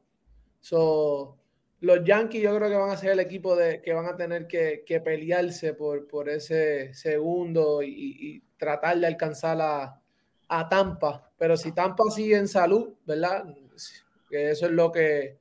[0.60, 1.38] So,
[1.80, 4.46] los Yankees yo creo que van a ser el equipo de, que van a tener
[4.46, 10.00] que, que pelearse por, por ese segundo y, tratar de alcanzar a,
[10.48, 11.30] a Tampa.
[11.36, 13.44] Pero si Tampa sigue en salud, ¿verdad?
[14.30, 15.38] Que eso es lo que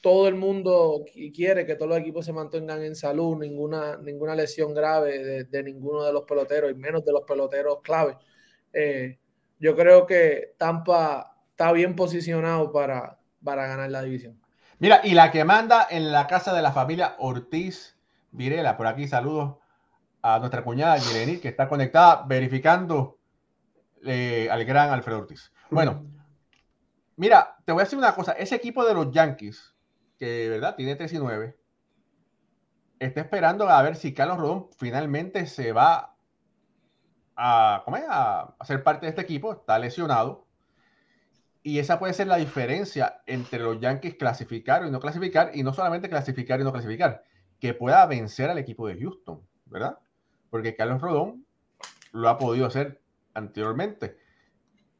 [0.00, 4.34] todo el mundo qui- quiere, que todos los equipos se mantengan en salud, ninguna, ninguna
[4.34, 8.16] lesión grave de, de ninguno de los peloteros, y menos de los peloteros clave.
[8.72, 9.18] Eh,
[9.60, 14.40] yo creo que Tampa está bien posicionado para, para ganar la división.
[14.78, 17.98] Mira, y la que manda en la casa de la familia Ortiz
[18.32, 19.56] Virela, por aquí saludos
[20.22, 23.18] a nuestra cuñada Yeleni, que está conectada verificando
[24.04, 25.52] eh, al gran Alfredo Ortiz.
[25.70, 26.06] Bueno,
[27.16, 29.74] mira, te voy a decir una cosa, ese equipo de los Yankees,
[30.18, 31.56] que verdad tiene 3 y 9,
[32.98, 36.16] está esperando a ver si Carlos Rodón finalmente se va
[37.40, 38.04] a, ¿cómo es?
[38.08, 39.52] a ser parte de este equipo.
[39.52, 40.46] Está lesionado.
[41.62, 45.74] Y esa puede ser la diferencia entre los Yankees clasificar y no clasificar, y no
[45.74, 47.22] solamente clasificar y no clasificar,
[47.58, 49.98] que pueda vencer al equipo de Houston, ¿verdad?
[50.48, 51.44] Porque Carlos Rodón
[52.12, 53.02] lo ha podido hacer
[53.34, 54.16] anteriormente.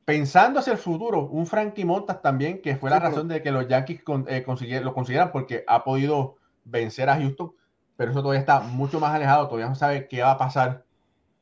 [0.04, 3.66] Pensando hacia el futuro, un Frankie Montas también, que fue la razón de que los
[3.66, 4.44] Yankees eh,
[4.82, 7.52] lo consiguieran, porque ha podido vencer a Houston,
[7.96, 10.84] pero eso todavía está mucho más alejado, todavía no sabe qué va a pasar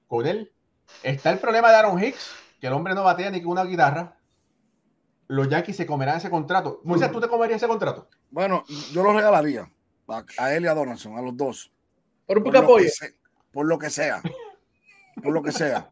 [0.06, 0.52] con él.
[1.02, 4.18] Está el problema de Aaron Hicks, que el hombre no batea ni con una guitarra,
[5.28, 6.80] los Yankees se comerán ese contrato.
[6.84, 8.08] Moisés, ¿tú te comerías ese contrato?
[8.30, 9.70] Bueno, yo lo regalaría
[10.38, 11.70] a, él y a Donaldson, a los dos.
[12.26, 12.88] Por un poco apoyo.
[13.52, 14.22] Por lo que sea.
[15.22, 15.90] Por lo que sea.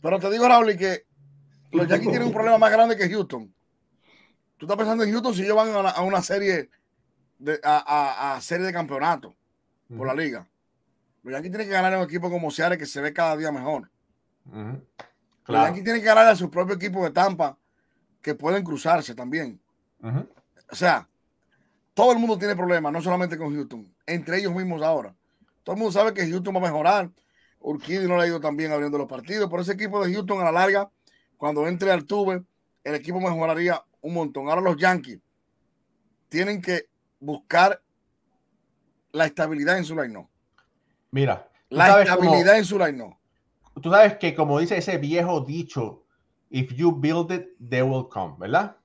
[0.00, 1.04] Pero te digo, Raúl, que
[1.72, 3.52] los Yankees tienen un problema más grande que Houston.
[4.56, 6.70] Tú estás pensando en Houston si ellos van a una, serie
[7.38, 9.34] de, a, serie de campeonato
[9.96, 10.48] por la liga.
[11.22, 13.50] Los Yankees tienen que ganar en un equipo como Seattle que se ve cada día
[13.50, 13.90] mejor.
[14.52, 17.56] Los Yankees tienen que ganar a su propio equipo de Tampa
[18.20, 19.60] que pueden cruzarse también.
[20.70, 21.08] O sea,
[21.94, 25.14] todo el mundo tiene problemas, no solamente con Houston, entre ellos mismos ahora.
[25.62, 27.10] Todo el mundo sabe que Houston va a mejorar.
[27.60, 30.40] Urquidy no le ha ido tan bien abriendo los partidos, pero ese equipo de Houston
[30.40, 30.90] a la larga,
[31.36, 32.44] cuando entre al tube,
[32.84, 34.48] el equipo mejoraría un montón.
[34.48, 35.18] Ahora los Yankees
[36.28, 37.82] tienen que buscar
[39.12, 40.30] la estabilidad en su line no.
[41.10, 43.18] Mira, la estabilidad en su line no.
[43.82, 46.02] Tú sabes que como dice ese viejo dicho
[46.50, 48.76] If you build it, they will come, ¿verdad?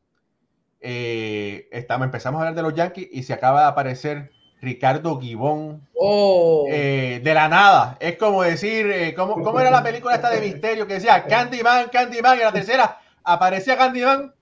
[0.79, 5.87] Eh, estamos, empezamos a hablar de los Yankees y se acaba de aparecer Ricardo Gibón
[5.95, 6.65] oh.
[6.69, 7.97] eh, de la nada.
[7.99, 12.37] Es como decir, eh, ¿cómo, era la película esta de misterio que decía Candyman, Candyman?
[12.37, 14.33] Y la tercera aparecía Candyman.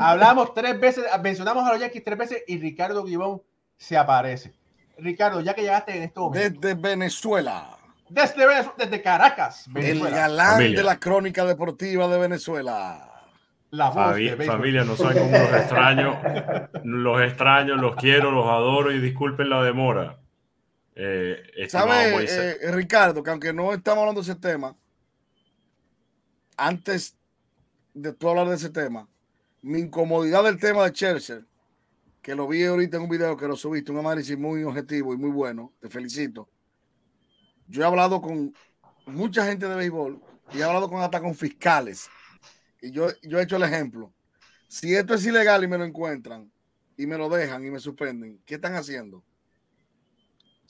[0.00, 3.42] Hablamos tres veces, mencionamos a los Yankees tres veces y Ricardo Gibón
[3.76, 4.52] se aparece.
[4.98, 6.30] Ricardo, ya que llegaste en esto.
[6.32, 7.79] Desde Venezuela.
[8.10, 8.44] Desde,
[8.76, 10.08] desde Caracas, Venezuela.
[10.08, 13.06] El galán de la crónica deportiva de Venezuela.
[13.70, 16.20] La familia, no saben cómo los extraño.
[16.82, 20.18] los extraño, los quiero, los adoro y disculpen la demora.
[20.96, 24.76] Eh, ¿Sabes, eh, Ricardo, que aunque no estamos hablando de ese tema,
[26.56, 27.16] antes
[27.94, 29.08] de tú hablar de ese tema,
[29.62, 31.42] mi incomodidad del tema de Chelsea,
[32.20, 35.16] que lo vi ahorita en un video que lo subiste, un análisis muy objetivo y
[35.16, 36.48] muy bueno, te felicito
[37.70, 38.52] yo he hablado con
[39.06, 40.20] mucha gente de béisbol
[40.52, 42.08] y he hablado con hasta con fiscales.
[42.82, 44.12] Y yo, yo he hecho el ejemplo.
[44.66, 46.50] Si esto es ilegal y me lo encuentran
[46.96, 49.18] y me lo dejan y me suspenden, ¿qué están haciendo?
[49.18, 49.24] O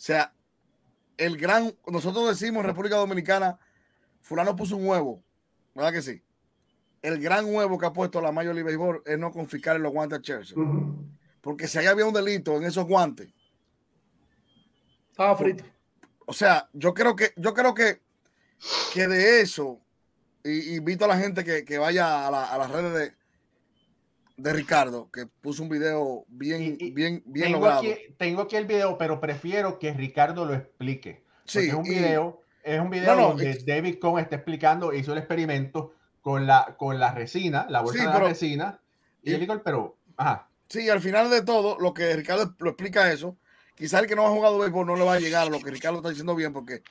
[0.02, 0.34] sea,
[1.16, 3.58] el gran, nosotros decimos en República Dominicana,
[4.20, 5.22] fulano puso un huevo,
[5.74, 6.22] ¿verdad que sí?
[7.02, 10.18] El gran huevo que ha puesto la Major League Baseball es no confiscar los guantes
[10.18, 10.56] a Chelsea.
[11.40, 13.32] Porque si ahí había un delito en esos guantes.
[15.10, 15.64] Estaba frito.
[16.30, 18.02] O sea, yo creo que, yo creo que,
[18.94, 19.80] que de eso,
[20.44, 23.12] y invito a la gente que, vaya a, las redes de,
[24.36, 27.80] de Ricardo, que puso un video bien, bien, bien tengo logrado.
[27.80, 31.24] Aquí, tengo aquí el video, pero prefiero que Ricardo lo explique.
[31.46, 35.94] Sí, es un video, es un video donde David Cohn está explicando, hizo el experimento
[36.20, 38.80] con la, con la resina, la bolsa de la resina,
[39.24, 40.48] y, y pero, ajá.
[40.68, 43.36] Sí, al final de todo, lo que Ricardo lo explica eso,
[43.80, 45.70] quizá el que no ha jugado béisbol no le va a llegar a lo que
[45.70, 46.82] Ricardo está diciendo bien, porque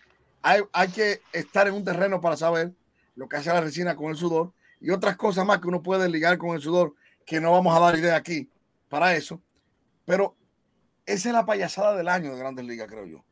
[0.42, 2.74] hay, hay que estar en un terreno para saber
[3.14, 6.10] lo que hace la resina con el sudor y otras cosas más que uno puede
[6.10, 6.96] ligar con el sudor,
[7.28, 8.50] que no vamos a dar idea aquí
[8.90, 9.40] para eso.
[10.04, 10.36] Pero
[11.06, 13.24] esa es la payasada del año de Grandes Ligas, creo yo.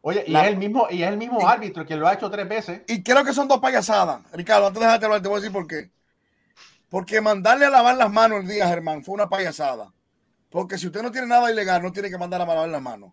[0.00, 2.48] Oye, y es el mismo, y es el mismo árbitro que lo ha hecho tres
[2.48, 2.82] veces.
[2.88, 4.22] Y creo que son dos payasadas.
[4.32, 5.90] Ricardo, antes de dejarte hablar, te voy a decir por qué.
[6.88, 9.93] Porque mandarle a lavar las manos el día, Germán, fue una payasada.
[10.54, 13.12] Porque si usted no tiene nada ilegal, no tiene que mandar a lavar la mano.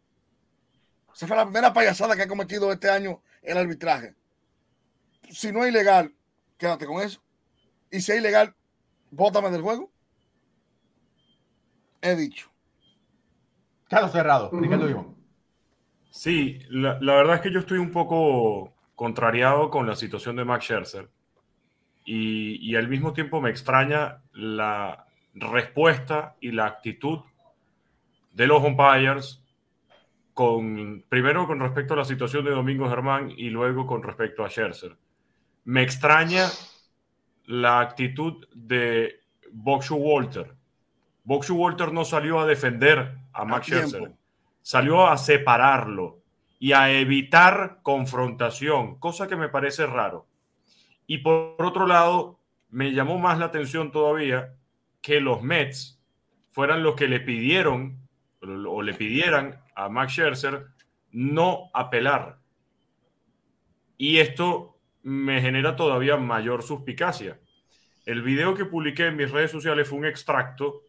[1.12, 4.13] Esa fue la primera payasada que ha cometido este año el arbitraje.
[5.27, 6.13] Si no es ilegal,
[6.56, 7.19] quédate con eso.
[7.89, 8.54] Y si es ilegal,
[9.10, 9.91] bótame del juego.
[11.99, 12.47] He dicho.
[13.89, 15.15] Carlos Cerrado, Ricardo
[16.12, 20.45] Sí, la, la, verdad es que yo estoy un poco contrariado con la situación de
[20.45, 21.10] Max Scherzer.
[22.06, 27.21] Y, y al mismo tiempo me extraña la respuesta y la actitud
[28.34, 29.44] de los umpires,
[30.34, 34.50] con, primero con respecto a la situación de Domingo Germán y luego con respecto a
[34.50, 34.96] Scherzer.
[35.65, 36.48] Me extraña
[37.46, 39.20] la actitud de
[39.52, 40.56] Boxu Walter.
[41.24, 44.12] Boxu Walter no salió a defender a Max Scherzer,
[44.62, 46.20] salió a separarlo
[46.60, 50.28] y a evitar confrontación, cosa que me parece raro.
[51.08, 52.39] Y por otro lado,
[52.70, 54.54] me llamó más la atención todavía
[55.02, 56.00] que los Mets
[56.52, 57.98] fueran los que le pidieron
[58.41, 60.67] o le pidieran a Max Scherzer
[61.12, 62.39] no apelar.
[63.97, 67.39] Y esto me genera todavía mayor suspicacia.
[68.06, 70.82] El video que publiqué en mis redes sociales fue un extracto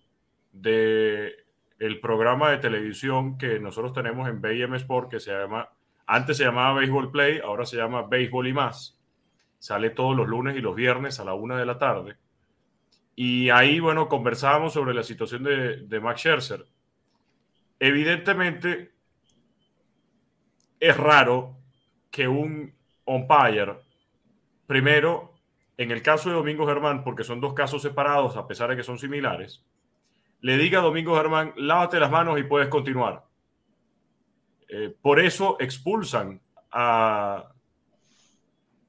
[0.53, 1.35] de
[1.79, 5.69] el programa de televisión que nosotros tenemos en BM Sport que se llama,
[6.07, 8.99] antes se llamaba Baseball Play, ahora se llama Béisbol y más.
[9.59, 12.17] Sale todos los lunes y los viernes a la una de la tarde.
[13.17, 16.65] Y ahí, bueno, conversábamos sobre la situación de, de Max Scherzer.
[17.85, 18.93] Evidentemente,
[20.79, 21.57] es raro
[22.13, 22.73] que un
[23.05, 23.75] umpire,
[24.69, 25.35] primero,
[25.77, 28.85] en el caso de Domingo Germán, porque son dos casos separados, a pesar de que
[28.85, 29.65] son similares,
[30.43, 33.25] le diga a Domingo Germán, lávate las manos y puedes continuar.
[34.69, 36.41] Eh, por eso expulsan
[36.71, 37.51] a,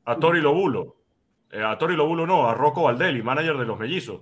[0.06, 0.98] a Tori Lobulo.
[1.50, 4.22] Eh, a Tori Lobulo no, a Rocco Valdelli, manager de los mellizos.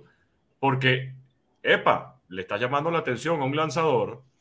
[0.58, 1.14] Porque,
[1.62, 4.31] epa, le estás llamando la atención a un lanzador,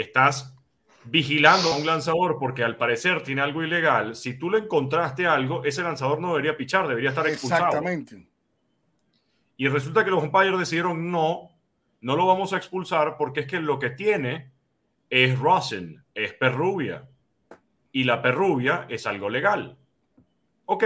[0.00, 0.56] estás
[1.04, 4.14] vigilando a un lanzador porque al parecer tiene algo ilegal.
[4.14, 7.66] Si tú le encontraste algo, ese lanzador no debería pichar, debería estar expulsado.
[7.66, 8.26] Exactamente.
[9.56, 11.50] Y resulta que los umpires decidieron no,
[12.00, 14.52] no lo vamos a expulsar porque es que lo que tiene
[15.10, 17.08] es rosin, es perrubia.
[17.92, 19.76] Y la perrubia es algo legal.
[20.66, 20.84] Ok,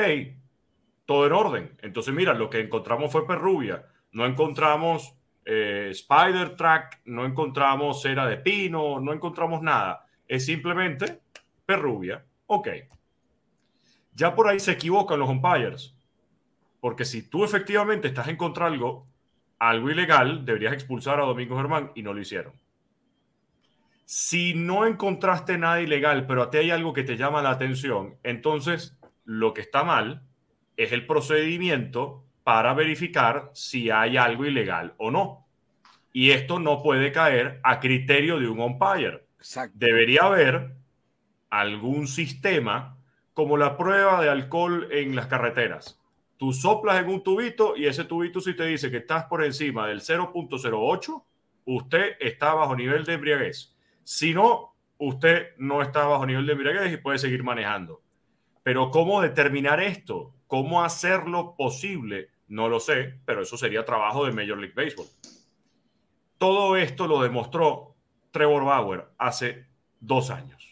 [1.05, 1.77] todo en orden.
[1.83, 3.87] Entonces, mira, lo que encontramos fue perrubia.
[4.11, 10.07] No encontramos eh, spider track, no encontramos cera de pino, no encontramos nada.
[10.26, 11.20] Es simplemente
[11.66, 12.24] perrubia.
[12.46, 12.68] Ok.
[14.14, 15.94] Ya por ahí se equivocan los umpires.
[16.80, 19.07] Porque si tú efectivamente estás en contra algo,
[19.59, 22.52] algo ilegal, deberías expulsar a Domingo Germán y no lo hicieron.
[24.04, 28.16] Si no encontraste nada ilegal, pero a ti hay algo que te llama la atención,
[28.22, 30.22] entonces lo que está mal
[30.76, 35.48] es el procedimiento para verificar si hay algo ilegal o no.
[36.12, 39.26] Y esto no puede caer a criterio de un umpire.
[39.38, 39.76] Exacto.
[39.76, 40.76] Debería haber
[41.50, 42.96] algún sistema
[43.33, 46.00] como la prueba de alcohol en las carreteras.
[46.37, 49.87] Tú soplas en un tubito y ese tubito si te dice que estás por encima
[49.88, 51.24] del 0.08,
[51.64, 53.74] usted está bajo nivel de embriaguez.
[54.02, 58.02] Si no, usted no está bajo nivel de embriaguez y puede seguir manejando.
[58.62, 60.35] Pero ¿cómo determinar esto?
[60.46, 62.30] ¿Cómo hacerlo posible?
[62.48, 65.07] No lo sé, pero eso sería trabajo de Major League Baseball.
[66.38, 67.94] Todo esto lo demostró
[68.30, 69.66] Trevor Bauer hace
[70.00, 70.70] dos años.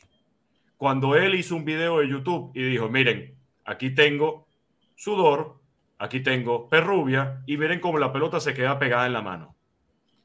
[0.77, 4.49] Cuando él hizo un video de YouTube y dijo, miren, aquí tengo
[4.97, 5.61] sudor,
[5.99, 9.57] aquí tengo perrubia y miren cómo la pelota se queda pegada en la mano.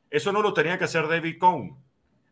[0.09, 1.77] Eso no lo tenía que hacer David Cohn.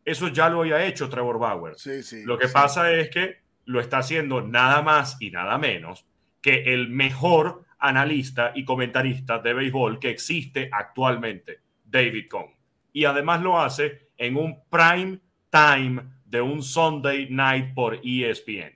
[0.04, 1.75] Eso ya lo había hecho Trevor Bauer.
[1.78, 2.54] Sí, sí, lo que sí.
[2.54, 6.06] pasa es que lo está haciendo nada más y nada menos
[6.41, 12.54] que el mejor analista y comentarista de béisbol que existe actualmente, David Cohn.
[12.93, 15.19] Y además lo hace en un prime
[15.50, 18.76] time de un Sunday night por ESPN.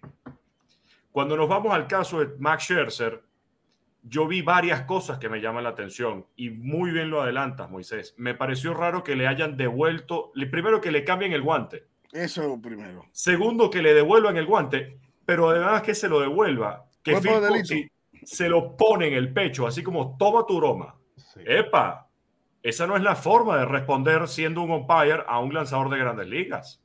[1.11, 3.21] Cuando nos vamos al caso de Max Scherzer,
[4.03, 8.13] yo vi varias cosas que me llaman la atención y muy bien lo adelantas, Moisés.
[8.17, 12.47] Me pareció raro que le hayan devuelto, primero que le cambien el guante, Eso es
[12.47, 13.05] lo primero.
[13.11, 17.91] segundo que le devuelvan el guante, pero además que se lo devuelva, que Phil
[18.23, 20.95] se lo pone en el pecho, así como toma tu broma.
[21.15, 21.41] Sí.
[21.45, 22.09] Epa,
[22.61, 26.27] esa no es la forma de responder siendo un umpire a un lanzador de grandes
[26.27, 26.83] ligas.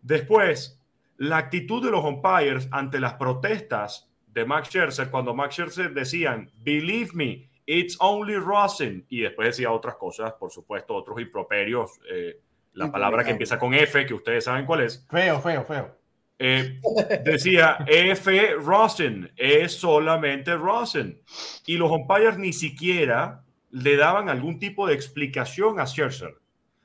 [0.00, 0.82] Después,
[1.16, 6.50] la actitud de los umpires ante las protestas de Max Scherzer, cuando Max Scherzer decían,
[6.56, 12.40] believe me, it's only rosin, y después decía otras cosas, por supuesto, otros improperios, eh,
[12.72, 16.01] la palabra que empieza con F, que ustedes saben cuál es, Feo, feo, feo.
[16.44, 16.80] Eh,
[17.24, 18.54] decía F.
[18.54, 21.22] Rosen, es solamente Rosen.
[21.66, 26.34] Y los umpires ni siquiera le daban algún tipo de explicación a Scherzer.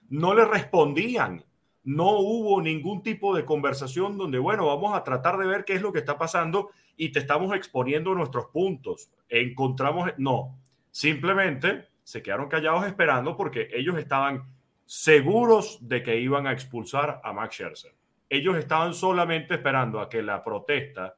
[0.10, 1.44] No le respondían.
[1.84, 5.82] No hubo ningún tipo de conversación donde, bueno, vamos a tratar de ver qué es
[5.82, 9.10] lo que está pasando y te estamos exponiendo nuestros puntos.
[9.28, 10.60] Encontramos, no,
[10.92, 14.44] simplemente se quedaron callados esperando porque ellos estaban
[14.86, 17.98] seguros de que iban a expulsar a Max Scherzer
[18.30, 21.16] ellos estaban solamente esperando a que la protesta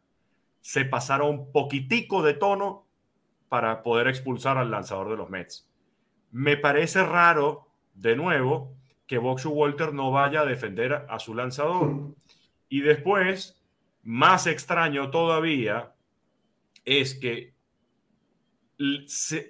[0.61, 2.85] se pasara un poquitico de tono
[3.47, 5.67] para poder expulsar al lanzador de los Mets.
[6.31, 8.75] Me parece raro, de nuevo,
[9.07, 12.13] que Boxu Walter no vaya a defender a su lanzador.
[12.69, 13.59] Y después,
[14.03, 15.93] más extraño todavía,
[16.85, 17.55] es que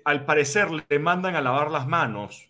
[0.05, 2.49] al parecer le mandan a lavar las manos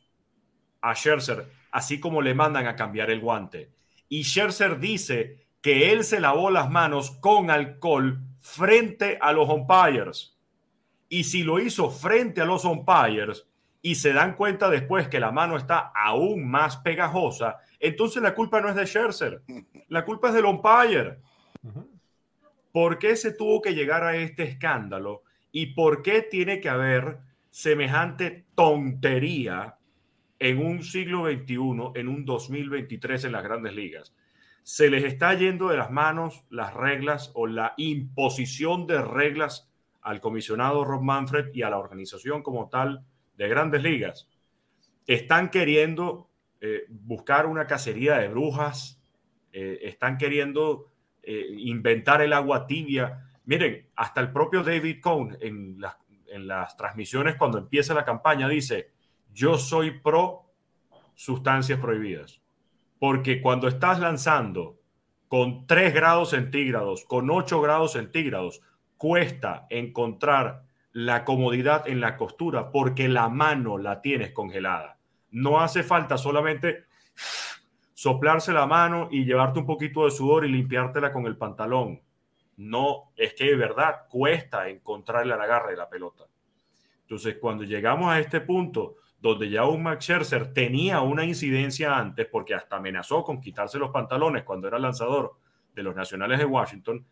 [0.81, 3.71] a Scherzer, así como le mandan a cambiar el guante.
[4.09, 10.37] Y Scherzer dice que él se lavó las manos con alcohol frente a los umpires.
[11.07, 13.47] Y si lo hizo frente a los umpires
[13.81, 18.59] y se dan cuenta después que la mano está aún más pegajosa, entonces la culpa
[18.61, 19.41] no es de Scherzer,
[19.87, 21.19] la culpa es del umpire.
[22.71, 27.19] ¿Por qué se tuvo que llegar a este escándalo y por qué tiene que haber
[27.49, 29.78] semejante tontería
[30.39, 34.15] en un siglo XXI, en un 2023 en las grandes ligas?
[34.63, 39.69] Se les está yendo de las manos las reglas o la imposición de reglas
[40.01, 43.03] al comisionado Rob Manfred y a la organización como tal
[43.37, 44.29] de grandes ligas.
[45.07, 46.29] Están queriendo
[46.61, 49.01] eh, buscar una cacería de brujas,
[49.51, 50.91] eh, están queriendo
[51.23, 53.25] eh, inventar el agua tibia.
[53.45, 55.79] Miren, hasta el propio David Cohn en,
[56.27, 58.91] en las transmisiones cuando empieza la campaña dice,
[59.33, 60.45] yo soy pro
[61.15, 62.41] sustancias prohibidas,
[62.99, 64.77] porque cuando estás lanzando
[65.27, 68.61] con 3 grados centígrados, con 8 grados centígrados,
[68.97, 74.97] cuesta encontrar la comodidad en la costura porque la mano la tienes congelada.
[75.31, 76.85] No hace falta solamente
[77.93, 82.01] soplarse la mano y llevarte un poquito de sudor y limpiártela con el pantalón.
[82.57, 86.25] No, es que de verdad cuesta encontrarle la agarre de la pelota.
[87.01, 92.27] Entonces, cuando llegamos a este punto donde ya un Max Scherzer tenía una incidencia antes
[92.27, 95.37] porque hasta amenazó con quitarse los pantalones cuando era lanzador
[95.75, 97.05] de los Nacionales de Washington,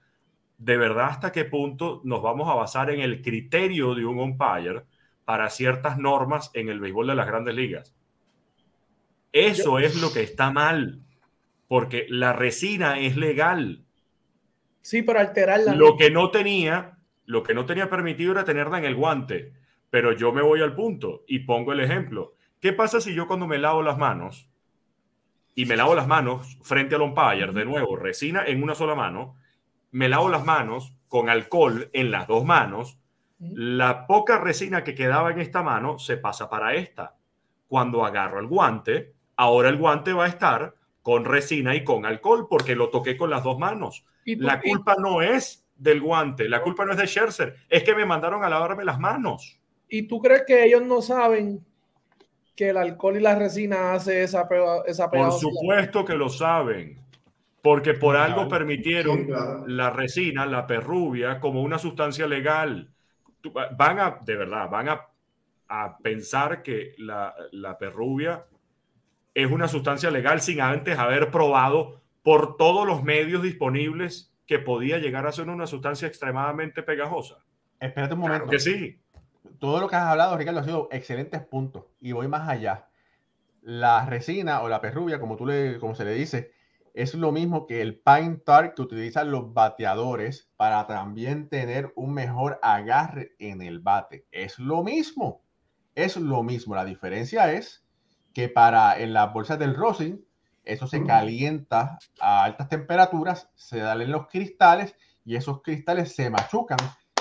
[0.57, 4.83] de verdad hasta qué punto nos vamos a basar en el criterio de un umpire
[5.25, 7.93] para ciertas normas en el béisbol de las grandes ligas.
[9.33, 11.01] Eso es lo que está mal,
[11.67, 13.83] porque la resina es legal.
[14.81, 15.75] Sí, pero alterarla.
[15.75, 19.53] Lo que no tenía, lo que no tenía permitido era tenerla en el guante.
[19.89, 22.33] Pero yo me voy al punto y pongo el ejemplo.
[22.59, 24.49] ¿Qué pasa si yo cuando me lavo las manos
[25.55, 29.35] y me lavo las manos frente al umpire, de nuevo, resina en una sola mano,
[29.91, 32.99] me lavo las manos con alcohol en las dos manos,
[33.39, 37.15] la poca resina que quedaba en esta mano se pasa para esta.
[37.67, 42.47] Cuando agarro el guante, ahora el guante va a estar con resina y con alcohol
[42.49, 44.05] porque lo toqué con las dos manos.
[44.25, 48.05] La culpa no es del guante, la culpa no es de Scherzer, es que me
[48.05, 49.59] mandaron a lavarme las manos.
[49.89, 51.65] ¿Y tú crees que ellos no saben
[52.55, 54.47] que el alcohol y la resina hace esa,
[54.85, 56.99] esa Por supuesto que lo saben
[57.67, 59.27] porque por algo permitieron
[59.67, 62.89] la resina, la perrubia, como una sustancia legal.
[63.77, 65.01] Van a, de verdad, van a,
[65.67, 68.45] a pensar que la, la, perrubia
[69.33, 74.97] es una sustancia legal sin antes haber probado por todos los medios disponibles que podía
[74.97, 77.43] llegar a ser una sustancia extremadamente pegajosa.
[77.81, 78.49] Espérate un momento.
[78.49, 78.97] que sí.
[79.59, 81.85] Todo lo que has hablado, Ricardo, ha sido excelentes puntos.
[81.99, 82.87] Y voy más allá.
[83.61, 86.51] La resina o la perrubia, como tú le, como se le dice,
[86.93, 92.13] es lo mismo que el Pine Tar que utilizan los bateadores para también tener un
[92.13, 94.25] mejor agarre en el bate.
[94.31, 95.43] Es lo mismo.
[95.93, 96.73] Es lo mismo.
[96.75, 97.85] La diferencia es
[98.33, 100.25] que para en las bolsas del rosin,
[100.63, 106.29] eso se calienta a altas temperaturas, se dan en los cristales y esos cristales se
[106.29, 106.77] machucan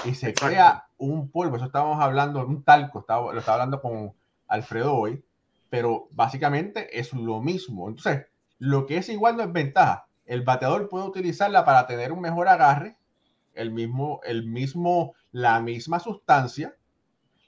[0.06, 1.56] y se crea un polvo.
[1.56, 4.12] Eso estábamos hablando, un talco, lo estaba hablando con
[4.48, 5.22] Alfredo hoy,
[5.68, 7.88] pero básicamente es lo mismo.
[7.88, 8.26] Entonces,
[8.58, 10.06] lo que es igual no es ventaja.
[10.24, 12.96] El bateador puede utilizarla para tener un mejor agarre,
[13.54, 16.76] el mismo, el mismo, la misma sustancia.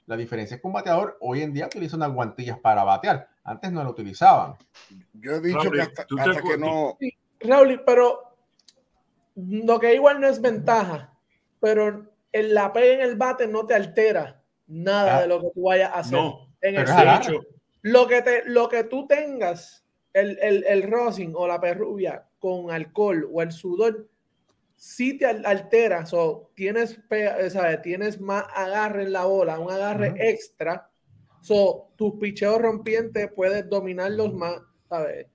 [0.05, 3.29] La diferencia es que un bateador hoy en día utiliza unas guantillas para batear.
[3.43, 4.55] Antes no lo utilizaban.
[5.13, 6.97] Yo he dicho que hasta, que no.
[7.41, 8.35] Raúl, pero
[9.35, 11.13] lo que igual no es ventaja,
[11.59, 15.21] pero el, la pega en el bate no te altera nada ah.
[15.21, 16.19] de lo que tú vayas a hacer.
[16.61, 17.45] en el hecho,
[17.81, 22.71] lo que, te, lo que tú tengas el, el, el rosin o la perrubia con
[22.71, 24.07] alcohol o el sudor
[24.79, 26.97] si te altera, so, tienes,
[27.49, 27.81] ¿sabes?
[27.81, 30.89] tienes más agarre en la bola, un agarre extra,
[31.41, 35.27] so, tus picheos rompientes puedes dominarlos más, ¿sabes?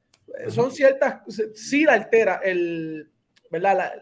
[0.49, 1.21] Son ciertas,
[1.55, 3.11] sí altera el,
[3.51, 3.93] ¿verdad?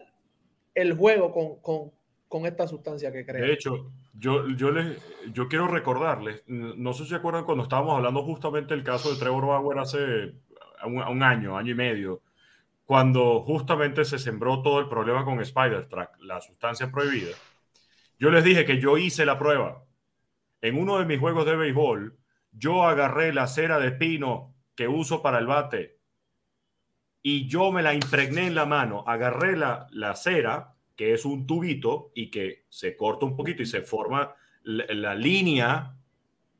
[0.73, 1.91] el juego con, con,
[2.33, 3.23] con, esta sustancia que.
[3.23, 4.97] De hecho, yo, yo, les,
[5.31, 9.19] yo quiero recordarles, no sé si se acuerdan cuando estábamos hablando justamente del caso de
[9.19, 10.33] Trevor Bauer hace
[10.85, 12.21] un, año, año y medio,
[12.85, 17.35] cuando justamente se sembró todo el problema con Spider Track, la sustancia prohibida,
[18.17, 19.83] yo les dije que yo hice la prueba.
[20.61, 22.17] En uno de mis juegos de béisbol,
[22.51, 25.99] yo agarré la cera de pino que uso para el bate
[27.21, 29.03] y yo me la impregné en la mano.
[29.07, 33.65] Agarré la, la cera, que es un tubito y que se corta un poquito y
[33.65, 35.95] se forma la, la línea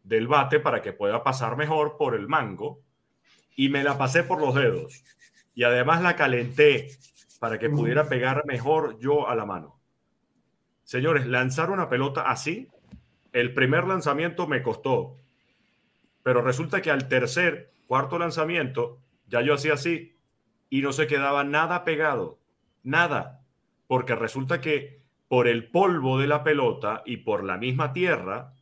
[0.03, 2.81] del bate para que pueda pasar mejor por el mango.
[3.55, 5.03] Y me la pasé por los dedos.
[5.53, 6.89] Y además la calenté
[7.39, 9.79] para que pudiera pegar mejor yo a la mano.
[10.83, 12.69] Señores, lanzar una pelota así,
[13.31, 15.17] el primer lanzamiento me costó.
[16.23, 20.15] Pero resulta que al tercer, cuarto lanzamiento, ya yo hacía así
[20.69, 22.39] y no se quedaba nada pegado,
[22.81, 23.42] nada,
[23.87, 28.53] porque resulta que por el polvo de la pelota y por la misma tierra,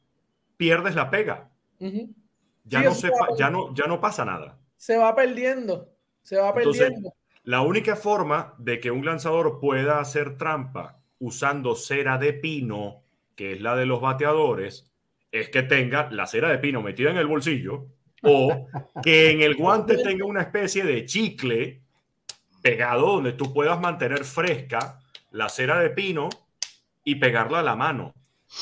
[0.57, 1.49] pierdes la pega.
[1.79, 4.57] ya, Sí, no se ya, no, ya no pasa nada.
[4.77, 5.89] Se va perdiendo.
[6.21, 7.13] Se va Entonces, perdiendo.
[7.43, 13.03] La única forma de que un lanzador pueda hacer trampa usando cera de pino,
[13.35, 14.91] que es la de los bateadores,
[15.31, 17.87] es que tenga la cera de pino metida en el bolsillo
[18.23, 18.67] o
[19.01, 21.81] que en el guante tenga una especie de chicle
[22.61, 25.00] pegado donde tú puedas mantener fresca
[25.31, 26.29] la cera de pino
[27.03, 28.13] y pegarla a la mano.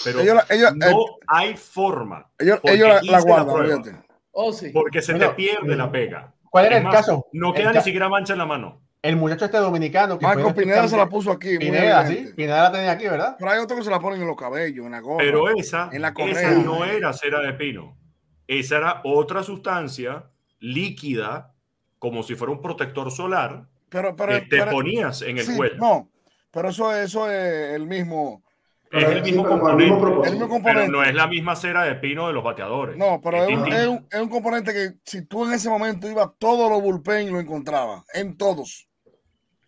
[0.04, 2.30] Pero Ellos, la- ellos, no hay forma.
[2.38, 4.08] ellos, ellos la, la la guardan, fíjate.
[4.32, 4.70] Oh, sí.
[4.72, 6.34] Porque se Bueno, te pierde la pega.
[6.50, 7.28] ¿Cuál era Es el caso?
[7.34, 8.82] No El queda ni ca- siquiera mancha en la mano.
[9.02, 11.58] El muchacho este dominicano que Marco fue Pineda se la puso aquí.
[11.58, 12.32] Pineda, sí.
[12.36, 13.36] Pineda la tenía aquí, ¿verdad?
[13.40, 15.20] Pero hay otros que se la ponen en los cabellos, en la gorra.
[15.24, 16.52] Pero esa, En la esa correa.
[16.52, 17.98] no era cera de pino.
[18.46, 20.26] Esa era otra sustancia
[20.60, 21.54] líquida,
[21.98, 25.56] como si fuera un protector solar, pero, pero, que te pero- ponías en el sí,
[25.56, 25.78] cuello.
[25.78, 26.10] No,
[26.52, 28.44] pero eso, eso es el mismo.
[28.92, 29.84] es el mismo el componente.
[29.84, 30.34] mismo propósito.
[30.34, 32.98] El mismo pero no es la misma cera de pino de los bateadores.
[32.98, 36.10] No, pero es un, es un- es un componente que si tú en ese momento
[36.10, 38.88] ibas todos los bullpen lo encontrabas, en todos.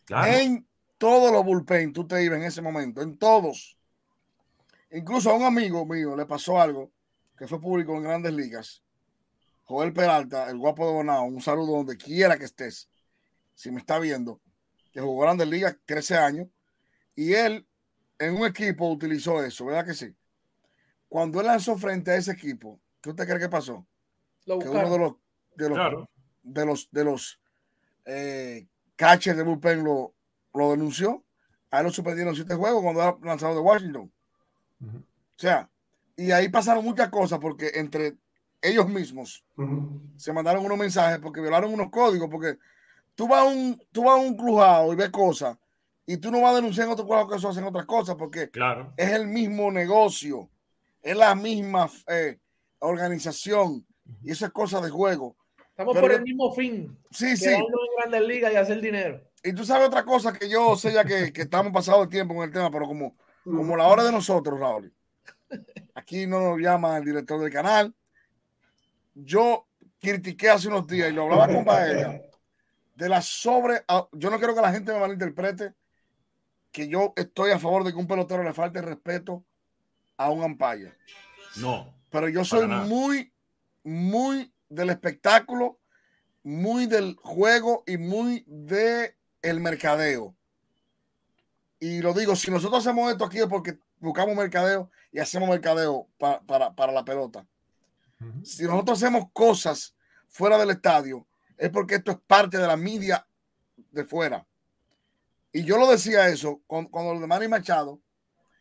[0.05, 0.31] Claro.
[0.31, 0.67] En
[0.97, 3.77] todos los bullpen tú te ibas en ese momento, en todos.
[4.91, 6.91] Incluso a un amigo mío le pasó algo
[7.37, 8.83] que fue público en grandes ligas.
[9.63, 12.89] Joel Peralta, el guapo de Bonao, un saludo donde quiera que estés,
[13.55, 14.41] si me está viendo,
[14.91, 16.47] que jugó grandes ligas 13 años,
[17.15, 17.65] y él
[18.19, 20.15] en un equipo utilizó eso, ¿verdad que sí?
[21.09, 23.85] Cuando él lanzó frente a ese equipo, ¿qué usted cree que pasó?
[24.45, 25.13] Lo Que uno de los,
[25.55, 26.09] de los Claro.
[26.43, 27.39] de los de los
[28.05, 30.13] eh, catchers de bullpen lo,
[30.53, 31.23] lo denunció.
[31.69, 34.11] A él lo suspendieron siete juegos cuando era lanzador de Washington.
[34.81, 35.69] O sea,
[36.15, 38.17] y ahí pasaron muchas cosas porque entre
[38.61, 39.43] ellos mismos
[40.17, 42.29] se mandaron unos mensajes porque violaron unos códigos.
[42.29, 42.57] Porque
[43.15, 45.57] tú vas a un, tú vas a un crujado y ves cosas
[46.13, 48.49] y tú no vas a denunciar en otro crujado que eso hacen otras cosas porque
[48.49, 48.93] Claro.
[48.97, 50.49] es el mismo negocio,
[51.01, 52.37] es la misma eh,
[52.79, 53.85] organización
[54.23, 55.35] y eso es cosa de juego.
[55.69, 56.97] Estamos pero por yo- el mismo fin.
[57.11, 57.49] Sí, sí.
[57.49, 57.63] En
[57.97, 59.21] grandes ligas y hacer dinero.
[59.43, 62.35] Y tú sabes otra cosa que yo sé ya que, que estamos pasados de tiempo
[62.35, 64.93] con el tema, pero como, como la hora de nosotros, Raúl.
[65.95, 67.93] Aquí no nos llama el director del canal.
[69.15, 69.65] Yo
[69.99, 72.21] critiqué hace unos días y lo hablaba con Baella
[72.95, 73.83] de la sobre.
[73.87, 75.73] a- Yo no quiero que la gente me malinterprete
[76.71, 79.43] que yo estoy a favor de que un pelotero le falte respeto
[80.17, 80.93] a un umpire.
[81.57, 81.93] No.
[82.09, 83.33] Pero yo soy muy,
[83.83, 85.79] muy del espectáculo,
[86.43, 90.35] muy del juego y muy de el mercadeo.
[91.79, 96.07] Y lo digo, si nosotros hacemos esto aquí es porque buscamos mercadeo y hacemos mercadeo
[96.17, 97.45] pa- para, para la pelota.
[98.43, 99.95] Si nosotros hacemos cosas
[100.27, 103.25] fuera del estadio, es porque esto es parte de la media
[103.91, 104.45] de fuera.
[105.53, 108.01] Y yo lo decía eso con- cuando lo de Manny Machado,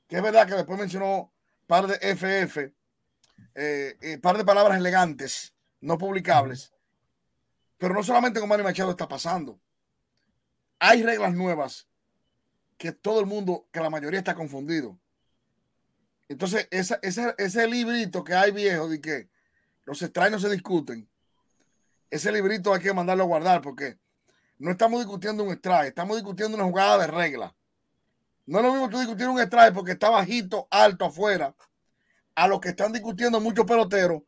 [0.09, 1.33] que es verdad que después mencionó
[1.67, 2.75] par de FF,
[3.55, 6.73] eh, eh, par de palabras elegantes, no publicables.
[7.79, 9.61] Pero no solamente con Manny Machado está pasando.
[10.79, 11.89] Hay reglas nuevas
[12.77, 14.99] que todo el mundo, que la mayoría está confundido.
[16.29, 19.29] Entonces, esa, ese, ese librito que hay viejo de que
[19.85, 21.09] los extraños se discuten,
[22.09, 23.99] ese librito hay que mandarlo a guardar porque
[24.61, 27.57] no estamos discutiendo un strike, estamos discutiendo una jugada de regla.
[28.47, 31.55] No es lo mismo tú discutir un strike porque está bajito, alto afuera,
[32.37, 34.23] a lo que están discutiendo muchos peloteros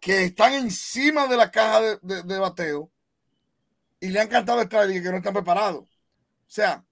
[0.00, 2.90] que están encima de la caja de, de- de bateo
[4.00, 5.84] y le han cantado strike y que no están preparados.
[5.84, 5.88] O
[6.48, 6.84] sea,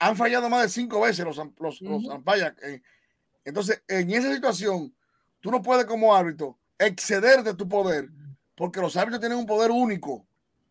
[0.00, 1.82] han fallado más de cinco veces los, los.
[2.62, 2.82] Eh,
[3.44, 4.94] Entonces, en esa situación,
[5.40, 8.10] tú no puedes como árbitro exceder de tu poder
[8.56, 10.26] porque los árbitros tienen un poder único,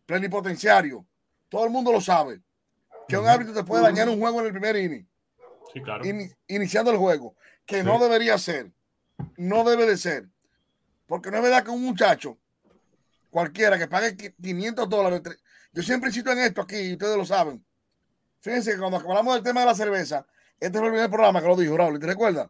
[0.06, 1.06] plenipotenciario.
[1.48, 2.40] Todo el mundo lo sabe.
[3.08, 5.06] Que un árbitro te puede dañar un juego en el primer inning
[5.72, 6.04] Sí, claro.
[6.04, 8.70] ini- iniciando el juego, que no debería ser,
[9.36, 10.26] no debe de ser,
[11.06, 12.36] porque no es verdad que un muchacho,
[13.30, 15.22] cualquiera que pague qui- 500 dólares,
[15.72, 17.64] yo siempre insisto en esto aquí, y ustedes lo saben.
[18.40, 20.26] Fíjense que cuando hablamos del tema de la cerveza,
[20.58, 22.48] este fue el primer programa que lo dijo Raúl, ¿te recuerdas?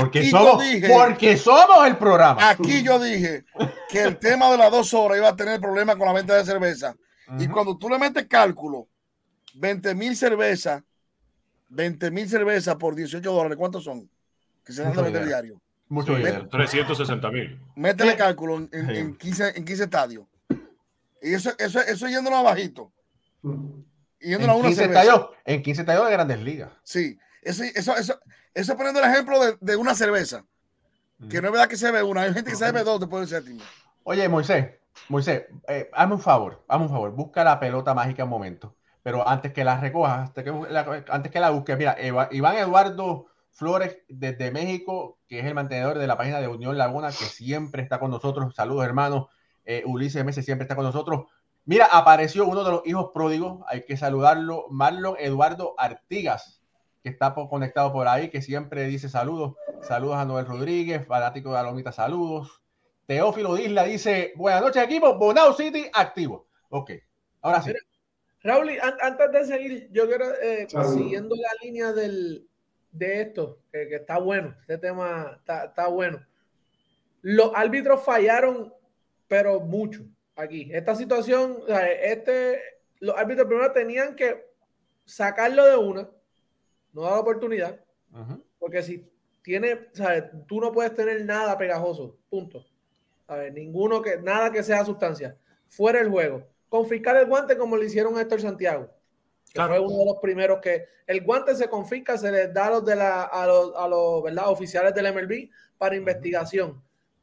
[0.00, 2.50] Porque somos, yo dije, porque somos el programa.
[2.50, 3.44] aquí yo dije
[3.88, 6.44] que el tema de las dos horas iba a tener problemas con la venta de
[6.44, 6.94] cerveza.
[7.38, 8.88] Y cuando tú le metes cálculo,
[9.54, 10.82] 20 mil cervezas,
[11.68, 14.08] 20 mil cervezas por 18 dólares, ¿cuántos son?
[14.64, 15.60] Que se dan de vender diario.
[15.88, 16.48] Mucho dinero.
[16.48, 17.60] 360 mil.
[17.76, 18.96] Métele cálculo en, en- Sí.
[18.96, 20.24] en 15, en 15 estadios.
[21.22, 22.92] Y eso, eso, eso yéndolo a bajito.
[23.42, 23.84] Ujú.
[24.20, 25.00] Yéndolo a En una 15 cerveza.
[25.02, 26.70] estadios, en 15 estadios de grandes ligas.
[26.82, 27.18] Sí.
[27.42, 28.20] Eso, eso, eso,
[28.54, 30.44] eso poniendo el ejemplo de, de una cerveza.
[31.28, 33.28] Que no es verdad que se ve una, hay gente que se ve dos después
[33.28, 33.62] del séptimo.
[34.04, 34.70] Oye, Moisés,
[35.08, 38.76] Moisés, eh, hazme un favor, hazme un favor, busca la pelota mágica un momento.
[39.02, 41.96] Pero antes que la recojas, antes que la, antes busques, mira,
[42.30, 47.08] Iván Eduardo Flores desde México, que es el mantenedor de la página de Unión Laguna,
[47.08, 48.54] que siempre está con nosotros.
[48.54, 49.26] Saludos, hermanos.
[49.64, 51.26] Eh, Ulises MS siempre está con nosotros.
[51.64, 56.62] Mira, apareció uno de los hijos pródigos, hay que saludarlo, Marlon Eduardo Artigas,
[57.02, 59.54] que está conectado por ahí, que siempre dice saludos.
[59.82, 62.59] Saludos a Noel Rodríguez, fanático de Alomita, saludos.
[63.10, 66.46] Teófilo Isla dice, buenas noches equipo, Bonao City activo.
[66.68, 66.92] Ok,
[67.40, 67.72] ahora sí.
[68.44, 72.46] Raúl, antes de seguir, yo quiero, eh, siguiendo la línea del,
[72.92, 76.24] de esto, que, está bueno, este tema está, está bueno.
[77.22, 78.72] Los árbitros fallaron,
[79.26, 80.04] pero mucho
[80.36, 80.70] aquí.
[80.72, 81.64] Esta situación,
[82.00, 82.60] este,
[83.00, 84.46] los árbitros primero tenían que
[85.04, 86.08] sacarlo de una,
[86.92, 87.80] no dar oportunidad,
[88.60, 89.10] porque si
[89.42, 90.26] tiene, ¿sabes?
[90.46, 92.69] tú no puedes tener nada pegajoso, punto.
[93.52, 95.36] Ninguno que, nada que sea sustancia,
[95.68, 96.46] fuera el juego.
[96.68, 98.90] Confiscar el guante como le hicieron a Héctor Santiago.
[99.52, 102.70] Que fue uno de los primeros que el guante se confisca, se les da a
[102.70, 104.48] los, de la, a los, a los ¿verdad?
[104.48, 106.80] oficiales del MLB para investigación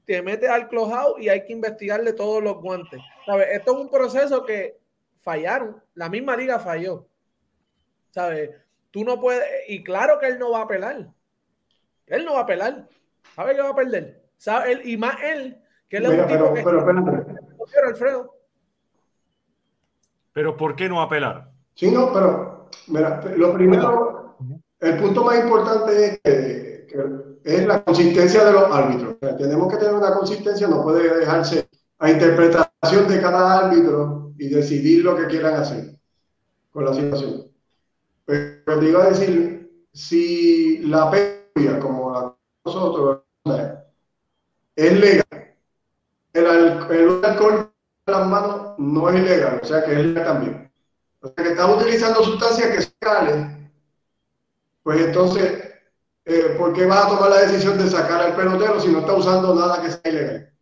[0.07, 3.01] te metes al clubhouse y hay que investigarle todos los guantes.
[3.25, 3.49] ¿Sabes?
[3.51, 4.79] Esto es un proceso que
[5.17, 5.83] fallaron.
[5.95, 7.09] La misma liga falló.
[8.11, 8.51] ¿Sabes?
[8.89, 9.43] Tú no puedes.
[9.67, 11.09] Y claro que él no va a apelar.
[12.05, 12.87] Él no va a apelar.
[13.35, 14.23] ¿Sabe que va a perder?
[14.37, 14.71] ¿Sabe?
[14.71, 16.63] Él, y más él, que es un tipo que.
[16.63, 18.33] Pero, Alfredo.
[20.33, 21.51] Pero ¿por qué no apelar?
[21.73, 24.37] Sí, no, pero mira, lo primero,
[24.79, 26.87] el punto más importante es que
[27.43, 29.15] es la consistencia de los árbitros.
[29.37, 31.67] tenemos que tener una consistencia, no puede dejarse
[31.99, 35.95] a interpretación de cada árbitro y decidir lo que quieran hacer
[36.71, 37.47] con la situación.
[38.25, 42.35] Pero te iba a decir, si la pérdida, como la
[42.65, 43.21] nosotros,
[44.75, 45.36] es legal,
[46.37, 47.71] el, el alcohol
[48.05, 50.71] en las manos no es ilegal, o sea que es legal también.
[51.21, 53.47] O sea que estamos utilizando sustancias que son legales,
[54.83, 55.67] pues entonces
[56.29, 59.13] eh, ¿por qué vas a tomar la decisión de sacar al pelotero si no está
[59.13, 60.53] usando nada que sea ilegal?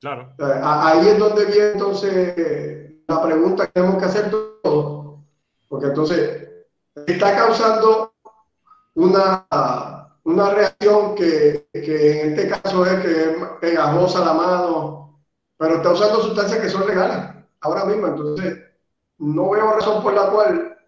[0.00, 0.34] Claro.
[0.62, 4.30] ahí es donde viene entonces la pregunta que tenemos que hacer
[4.62, 5.20] todos,
[5.68, 6.48] porque entonces
[7.06, 8.12] está causando
[8.94, 9.46] una,
[10.24, 15.20] una reacción que, que en este caso es que es pegajosa la mano,
[15.56, 18.58] pero está usando sustancias que son legales ahora mismo, entonces
[19.18, 20.78] no veo razón por la cual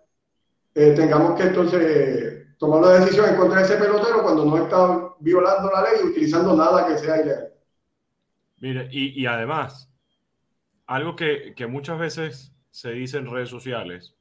[0.74, 5.14] eh, tengamos que entonces tomar la decisión en contra de ese pelotero cuando no está
[5.20, 7.52] violando la ley y utilizando nada que sea ilegal.
[8.58, 9.90] Mire, y, y además,
[10.86, 14.14] algo que, que, muchas veces se dice en redes sociales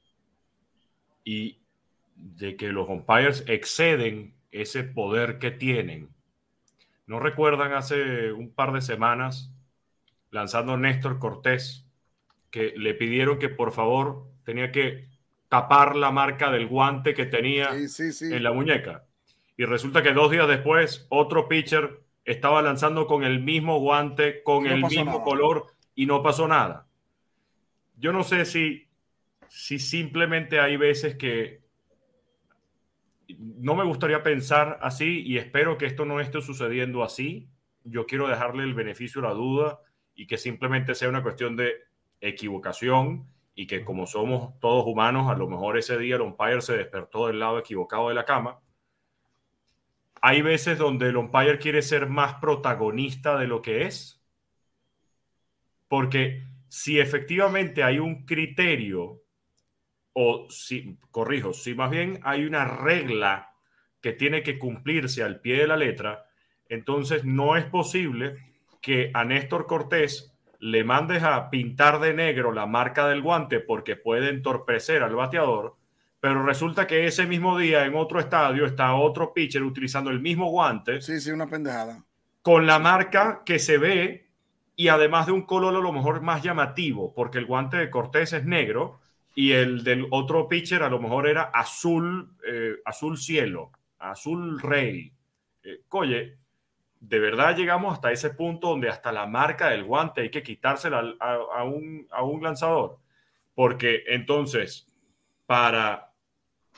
[1.24, 1.62] y
[2.16, 6.10] de que los umpires exceden ese poder que tienen.
[7.08, 9.52] ¿No recuerdan hace un par de semanas
[10.30, 11.86] lanzando Néstor Cortés
[12.49, 15.08] que le pidieron que por favor tenía que
[15.49, 19.06] tapar la marca del guante que tenía en la muñeca.
[19.58, 24.66] Y resulta que dos días después, otro pitcher estaba lanzando con el mismo guante, con
[24.66, 26.88] el mismo color y no pasó nada.
[27.97, 28.88] Yo no sé si,
[29.47, 31.61] si simplemente hay veces que
[33.40, 37.50] no me gustaría pensar así y espero que esto no esté sucediendo así.
[37.84, 39.80] Yo quiero dejarle el beneficio de la duda
[40.16, 41.74] y que simplemente sea una cuestión de
[42.20, 46.78] equivocación y que como somos todos humanos, a lo mejor ese día el umpire se
[46.78, 48.60] despertó del lado equivocado de la cama.
[50.22, 54.24] Hay veces donde el umpire quiere ser más protagonista de lo que es,
[55.88, 59.21] porque si efectivamente hay un criterio,
[60.14, 63.53] o si, corrijo, si más bien hay una regla
[64.01, 66.26] que tiene que cumplirse al pie de la letra,
[66.68, 68.38] entonces no es posible
[68.82, 73.95] que a Néstor Cortés le mandes a pintar de negro la marca del guante porque
[73.95, 75.76] puede entorpecer al bateador,
[76.20, 80.49] pero resulta que ese mismo día en otro estadio está otro pitcher utilizando el mismo
[80.49, 81.01] guante.
[81.01, 82.03] Sí, sí, una pendejada.
[82.41, 84.30] Con la marca que se ve
[84.76, 88.34] y además de un color a lo mejor más llamativo, porque el guante de Cortés
[88.34, 89.01] es negro
[89.34, 95.14] y el del otro pitcher a lo mejor era azul, eh, azul cielo, azul rey.
[95.64, 95.82] Eh,
[97.00, 101.16] de verdad llegamos hasta ese punto donde hasta la marca del guante hay que quitársela
[101.20, 103.00] a, un, a un lanzador.
[103.56, 104.88] Porque entonces,
[105.46, 106.12] para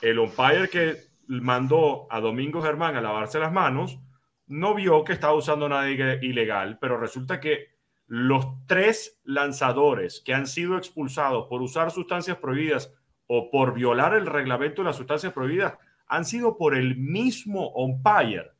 [0.00, 0.96] el umpire que
[1.28, 3.98] mandó a Domingo Germán a lavarse las manos,
[4.46, 7.73] no vio que estaba usando nada ilegal, pero resulta que
[8.06, 12.92] los tres lanzadores que han sido expulsados por usar sustancias prohibidas
[13.26, 15.74] o por violar el reglamento de las sustancias prohibidas
[16.06, 18.50] han sido por el mismo umpire.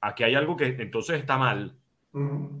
[0.00, 1.74] Aquí hay algo que entonces está mal,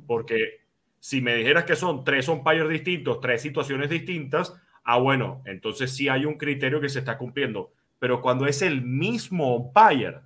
[0.06, 0.62] porque
[0.98, 6.08] si me dijeras que son tres umpires distintos, tres situaciones distintas, ah, bueno, entonces sí
[6.08, 7.72] hay un criterio que se está cumpliendo.
[7.98, 10.20] Pero cuando es el mismo umpire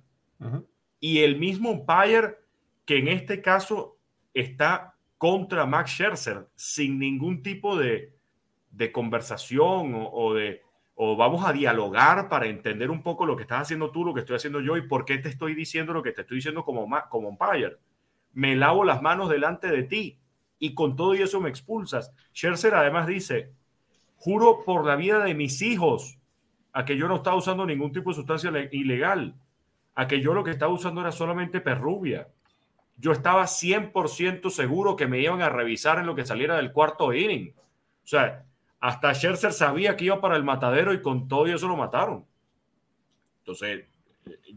[0.99, 2.37] y el mismo umpire
[2.85, 3.97] que en este caso
[4.33, 8.15] está contra Max Scherzer sin ningún tipo de,
[8.71, 10.63] de conversación o, de
[10.95, 14.21] o vamos a dialogar para entender un poco lo que estás haciendo tú, lo que
[14.21, 16.87] estoy haciendo yo y por qué te estoy diciendo lo que te estoy diciendo como,
[17.09, 17.77] como umpire.
[18.33, 20.19] Me lavo las manos delante de ti
[20.59, 22.13] y con todo y eso me expulsas.
[22.33, 23.53] Scherzer además dice,
[24.17, 26.19] juro por la vida de mis hijos
[26.73, 29.35] a que yo no estaba usando ningún tipo de sustancia le- ilegal,
[29.95, 32.29] a que yo lo que estaba usando era solamente perrubia.
[32.99, 37.13] Yo estaba 100% seguro que me iban a revisar en lo que saliera del cuarto
[37.13, 37.53] inning.
[38.03, 38.45] O sea,
[38.79, 42.25] hasta Scherzer sabía que iba para el matadero y con todo eso lo mataron.
[43.39, 43.85] Entonces,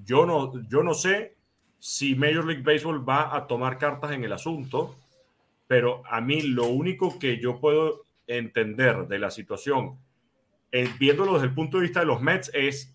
[0.05, 1.36] yo no, yo no sé
[1.78, 4.95] si Major League Baseball va a tomar cartas en el asunto,
[5.66, 9.99] pero a mí lo único que yo puedo entender de la situación,
[10.70, 12.95] eh, viéndolo desde el punto de vista de los Mets, es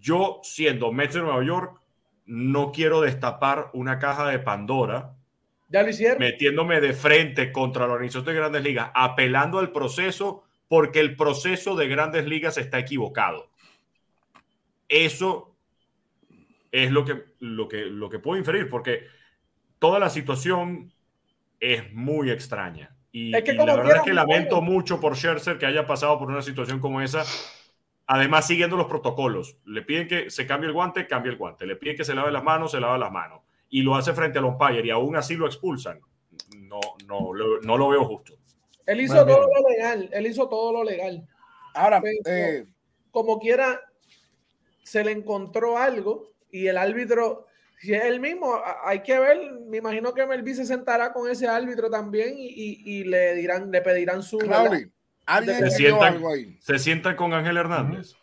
[0.00, 1.80] yo siendo Mets de Nueva York,
[2.26, 5.14] no quiero destapar una caja de Pandora
[5.68, 6.18] Ya lo hicieron.
[6.18, 11.76] metiéndome de frente contra la organización de grandes ligas, apelando al proceso porque el proceso
[11.76, 13.50] de grandes ligas está equivocado.
[14.88, 15.56] Eso
[16.72, 19.06] es lo que, lo que, lo que puedo inferir, porque
[19.78, 20.92] toda la situación
[21.60, 22.94] es muy extraña.
[23.12, 26.18] Y, Es que y la verdad es que lamento mucho por Scherzer que haya pasado
[26.18, 27.24] por una situación como esa.
[28.08, 29.56] Además, siguiendo los protocolos.
[29.64, 31.66] Le piden que se cambie el guante, cambie el guante.
[31.66, 33.40] Le piden que se lave las manos, se lava las manos.
[33.68, 36.00] Y lo hace frente al umpire y aún así lo expulsan.
[36.56, 38.34] No, no, lo- no lo veo justo.
[38.86, 39.62] Él hizo todo bien.
[39.62, 40.10] lo legal.
[40.12, 41.26] Él hizo todo lo legal.
[41.74, 42.66] Ahora, Pero- eh,
[43.10, 43.80] Como quiera,
[44.84, 47.46] se le encontró algo y el árbitro,
[47.80, 49.52] si es el mismo, hay que ver.
[49.66, 53.70] Me imagino que Melví se sentará con ese árbitro también y, y- y le dirán,
[53.72, 54.38] le pedirán su.
[55.26, 56.56] Alguien Se sientan, algo ahí.
[56.60, 58.14] se sientan con Ángel Hernández.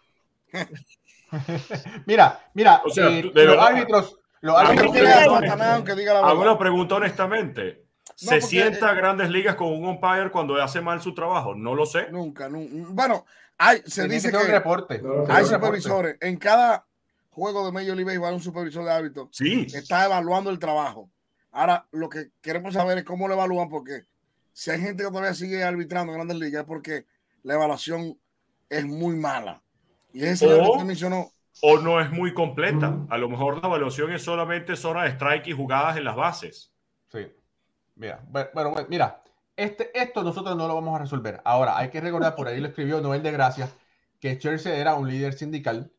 [2.06, 3.68] Mira, mira, O sea, eh, los verdad.
[3.68, 6.46] árbitros, los Ah, árbitros Hago verdad.
[6.46, 7.84] la pregunta honestamente.
[8.16, 11.56] ¿Se porque- sienta a grandes ligas con un umpire cuando hace mal su trabajo?
[11.56, 12.12] No lo sé.
[12.12, 12.90] Nunca, nunca.
[12.92, 13.26] Bueno,
[13.58, 15.02] hay, se dice que que reporte.
[15.02, 15.46] No, hay reporte.
[15.56, 16.18] supervisores.
[16.22, 16.86] En cada
[17.32, 21.10] juego de Major League Baseball hay un supervisor de árbitro Sí, está evaluando el trabajo.
[21.52, 24.04] Ahora, lo que queremos saber es cómo lo evalúan, porque
[24.54, 27.06] si hay gente que todavía sigue arbitrando en grandes ligas es porque
[27.44, 28.18] la evaluación
[28.70, 29.62] es muy mala.
[30.14, 31.30] Y ese O- que mencionó,
[31.62, 32.98] o no es muy completa.
[33.10, 36.72] A lo mejor la evaluación es solamente zona de strike y jugadas en las bases.
[37.12, 37.32] Sí.
[37.96, 38.24] Mira,
[38.54, 39.22] bueno, mira,
[39.56, 41.42] este, esto nosotros no lo vamos a resolver.
[41.46, 43.70] Ahora, hay que recordar, por ahí lo escribió Noel de Gracia,
[44.20, 45.92] que Scherzer era un líder sindical.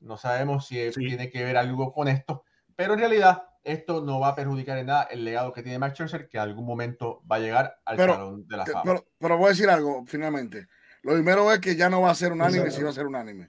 [0.00, 1.00] No sabemos si Sí.
[1.06, 2.44] tiene que ver algo con esto,
[2.76, 5.94] pero en realidad esto no va a perjudicar en nada el legado que tiene Max
[5.94, 8.82] Scherzer, que en algún momento va a llegar al Pero- Salón de la Fama.
[8.84, 10.68] pero, pero voy a decir algo finalmente.
[11.02, 12.76] Lo primero es que ya no va a ser unánime, Exacto.
[12.78, 13.48] si va a ser unánime.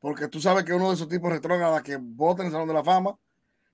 [0.00, 2.74] Porque tú sabes que uno de esos tipos retrógradas que vota en el Salón de
[2.74, 3.16] la Fama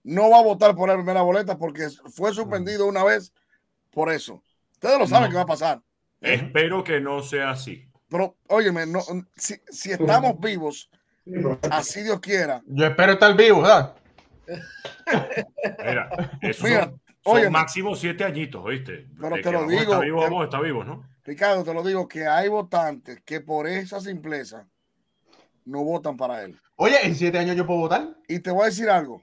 [0.04, 3.32] no va a votar por la primera boleta porque fue suspendido una vez
[3.92, 4.42] por eso.
[4.72, 5.30] Ustedes lo saben No.
[5.30, 5.80] que va a pasar.
[6.20, 7.88] Espero que no sea así.
[8.08, 9.00] Pero, óyeme, no,
[9.36, 10.90] si, si estamos vivos,
[11.70, 12.62] así Dios quiera.
[12.66, 13.94] Yo espero estar vivo, ¿verdad?
[15.84, 16.10] Mira,
[16.62, 16.92] Mira,
[17.24, 19.06] son, máximo siete añitos, ¿oíste?
[19.20, 21.04] Pero De te lo a digo, vamos a estar vivos, ¿no?
[21.24, 24.66] Ricardo, te lo digo, que hay votantes que por esa simpleza
[25.64, 26.58] no votan para él.
[26.76, 28.06] Oye, en siete años yo puedo votar.
[28.28, 29.22] Y te voy a decir algo.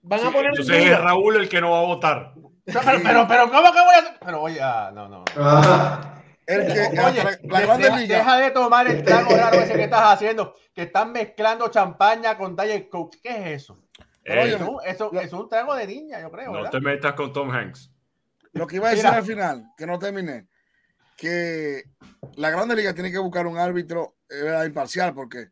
[0.00, 0.98] Van a Sí, poner en entonces es.
[0.98, 2.32] Raúl el que no va a votar.
[2.64, 4.12] Pero, pero, pero, ¿cómo que voy a hacer?
[4.24, 5.24] Pero oye, ah, no, no.
[5.36, 9.36] Ah, El que, Oye, la, la de- Grande deja, Liga, deja de tomar el trago
[9.36, 13.18] raro ese que estás haciendo, que están mezclando champaña con Diet Coke.
[13.22, 13.81] ¿Qué es eso?
[14.24, 16.70] Pero oye, Eso, eso, lo- eso es un trago de niña, yo creo, no ¿verdad?
[16.70, 17.90] te metas con Tom Hanks.
[18.52, 19.16] lo que iba a decir Mira.
[19.16, 20.46] al final, que no terminé,
[21.16, 21.84] que
[22.36, 25.48] la Grande Liga tiene que buscar un árbitro eh, imparcial, porque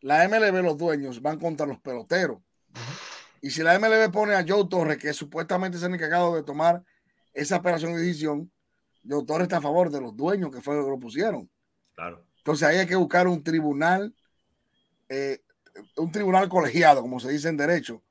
[0.00, 2.38] la MLB, los dueños, van contra los peloteros.
[3.40, 6.82] Y si la MLB pone a Joe Torres, que supuestamente es el encargado de tomar
[7.32, 8.50] esa operación de decisión,
[9.08, 11.48] Joe Torres está a favor de los dueños que fue lo que lo pusieron.
[11.94, 12.24] Claro.
[12.38, 14.14] Entonces ahí hay que buscar un tribunal,
[15.08, 15.40] eh,
[15.96, 18.02] un tribunal colegiado, como se dice en derecho,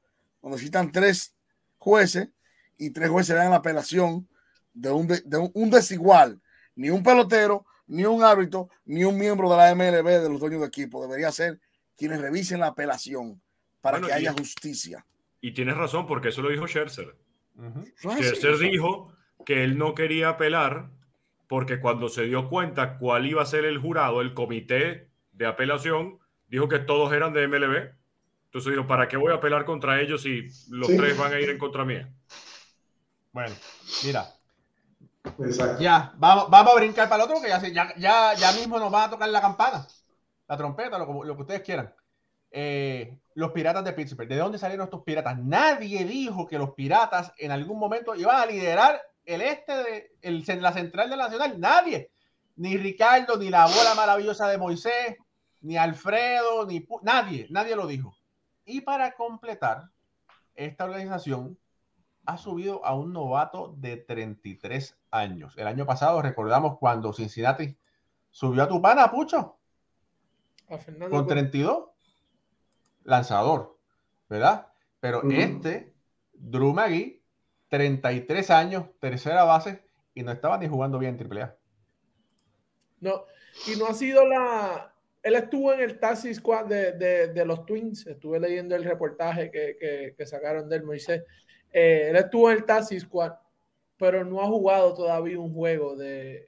[0.41, 1.35] donde necesitan tres
[1.77, 2.29] jueces
[2.77, 4.27] y tres jueces dan la apelación
[4.73, 6.41] de un, de- un- un desigual.
[6.75, 10.61] Ni un pelotero, ni un árbitro, ni un miembro de la MLB de los dueños
[10.61, 11.01] de equipo.
[11.01, 11.59] Debería ser
[11.95, 13.41] quienes revisen la apelación
[13.79, 15.05] para Bueno, que y- haya justicia.
[15.39, 17.15] Y tienes razón, porque eso lo dijo Scherzer.
[17.57, 19.13] Así, Scherzer dijo
[19.45, 20.89] que él no quería apelar
[21.47, 26.17] porque cuando se dio cuenta cuál iba a ser el jurado, el comité de apelación,
[26.47, 27.93] dijo que todos eran de MLB.
[28.45, 30.97] Entonces digo, ¿para qué voy a pelear contra ellos si los Sí.
[30.97, 32.09] tres van a ir en contra mía?
[33.31, 33.53] Bueno,
[34.05, 34.33] mira,
[35.39, 35.81] Exacto.
[35.81, 38.91] ya, vamos, vamos a brincar para el otro, que ya, ya, ya, ya mismo nos
[38.91, 39.85] van a tocar la campana,
[40.47, 41.93] la trompeta, lo, lo que ustedes quieran.
[42.51, 44.29] Eh, los piratas de Pittsburgh.
[44.29, 45.37] ¿De dónde salieron estos piratas?
[45.37, 50.45] Nadie dijo que los piratas en algún momento iban a liderar el este de el,
[50.61, 51.59] la central de la nacional.
[51.59, 52.11] Nadie.
[52.55, 55.17] Ni Ricardo, ni la bola maravillosa de Moisés,
[55.65, 58.15] ni Alfredo, ni Pu- nadie, nadie lo dijo.
[58.65, 59.89] Y para completar,
[60.55, 61.57] esta organización
[62.25, 65.53] ha subido a un novato de 33 años.
[65.57, 67.77] El año pasado recordamos cuando Cincinnati
[68.31, 69.57] subió a tu pana, Pucho,
[70.69, 71.27] A con Gordon.
[71.27, 71.85] 32
[73.03, 73.77] lanzador,
[74.29, 74.67] ¿verdad?
[74.99, 75.93] Pero este,
[76.33, 77.21] Drew McGee,
[77.69, 81.55] 33 años, tercera base, y no estaba ni jugando bien en AAA.
[83.01, 83.25] No,
[83.67, 84.91] y no ha sido la.
[85.25, 88.05] Él estuvo en el taxi squad de, de- de los Twins.
[88.07, 91.23] Estuve leyendo el reportaje que, que- que sacaron del Moisés.
[91.73, 93.33] Eh, él estuvo en el taxi squad,
[93.97, 96.47] pero no ha jugado todavía un juego de,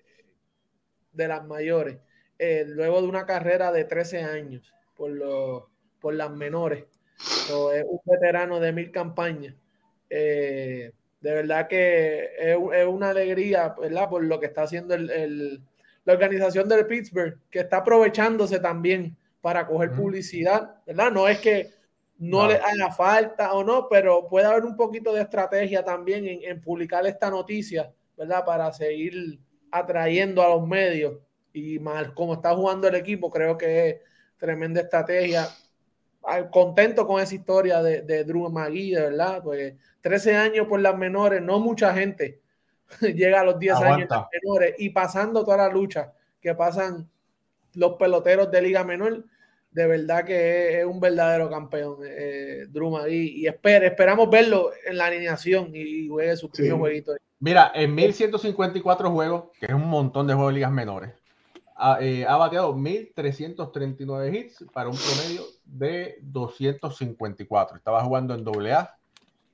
[1.12, 1.98] de las mayores.
[2.40, 5.64] eh, luego de una carrera de 13 años por, los
[6.00, 6.84] por las menores.
[7.20, 9.56] Es un veterano de mil campañas.
[10.10, 14.08] Eh, de verdad que es, es una alegría, ¿verdad?
[14.10, 15.62] Por lo que está haciendo el- el,
[16.08, 21.12] la organización del Pittsburgh, que está aprovechándose también para coger publicidad, ¿verdad?
[21.12, 21.74] No es que
[22.18, 26.40] no le haga falta o no, pero puede haber un poquito de estrategia también en,
[26.44, 28.46] en publicar esta noticia, ¿verdad?
[28.46, 29.38] Para seguir
[29.70, 31.18] atrayendo a los medios
[31.52, 33.96] y más como está jugando el equipo, creo que es
[34.38, 35.50] tremenda estrategia.
[36.52, 41.42] Contento con esa historia de, de Drew de verdad, pues 13 años por las menores,
[41.42, 42.47] no mucha gente
[43.02, 47.10] llega a los 10 años menores y pasando toda la lucha que pasan
[47.74, 49.26] los peloteros de Liga Menor,
[49.72, 54.98] de verdad que es, un verdadero campeón, eh, Drew McGee, y espera, esperamos verlo en
[54.98, 56.80] la alineación y, y juegue su primer Sí.
[56.80, 57.12] jueguito.
[57.40, 61.12] Mira, en 1154 juegos, que es un montón de juegos de ligas menores,
[61.76, 67.78] ha, eh, ha bateado 1339 hits para un promedio de 254.
[67.78, 68.98] Estaba jugando en AA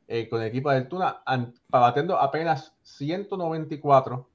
[0.08, 4.30] eh, con el equipo del Tuna, an- batiendo apenas 194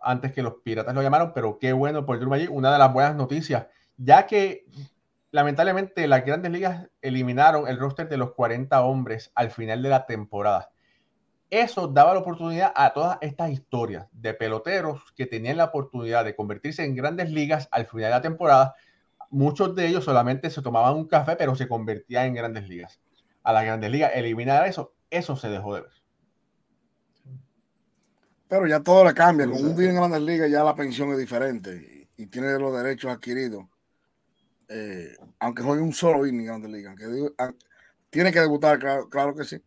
[0.00, 2.92] antes que los Piratas lo llamaron, pero qué bueno por Drew Maggi, una de las
[2.92, 4.64] buenas noticias, ya que
[5.30, 10.06] lamentablemente las grandes ligas eliminaron el roster de los 40 hombres al final de la
[10.06, 10.70] temporada
[11.50, 16.36] eso daba la oportunidad a todas estas historias de peloteros que tenían la oportunidad de
[16.36, 18.74] convertirse en grandes ligas al final de la temporada.
[19.30, 23.00] Muchos de ellos solamente se tomaban un café, pero se convertían en grandes ligas.
[23.42, 25.90] A las grandes ligas, eliminar eso, eso se dejó de ver.
[28.48, 29.46] Pero ya todo le cambia.
[29.48, 32.76] Con un día en Grandes Ligas ya la pensión es diferente y, y tiene los
[32.76, 33.64] derechos adquiridos.
[34.68, 36.96] Eh, aunque juegue un solo inning en Grandes Ligas.
[37.38, 37.52] ah,
[38.10, 39.62] tiene que debutar, claro, claro que sí.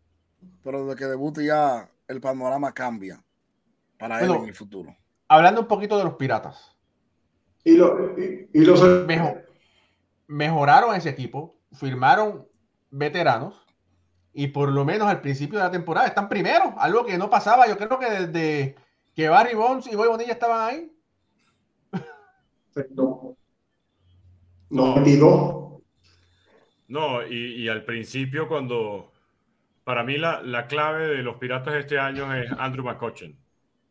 [0.64, 3.24] Pero desde que debute ya el panorama cambia
[3.98, 4.96] para él en el futuro.
[5.30, 6.76] Hablando un poquito de los piratas,
[7.64, 9.42] Y, lo, y, y los Mejo-
[10.28, 12.46] mejoraron ese equipo, firmaron
[12.92, 13.63] veteranos
[14.34, 17.68] y por lo menos al principio de la temporada están primero, algo que no pasaba.
[17.68, 18.76] Yo creo que desde
[19.16, 20.92] que Barry Bonds y Boy Bonilla estaban ahí,
[22.96, 23.38] no,
[24.70, 25.82] 92.
[26.88, 29.12] No, y, y al principio cuando,
[29.84, 33.36] para mí la, la clave de los Piratas este año es Andrew McCutcheon.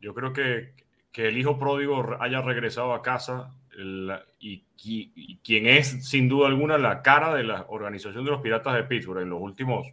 [0.00, 0.74] Yo creo que,
[1.12, 3.54] que el hijo pródigo haya regresado a casa
[4.40, 8.42] y, qui- y quien es sin duda alguna la cara de la organización de los
[8.42, 9.86] Piratas de Pittsburgh en los últimos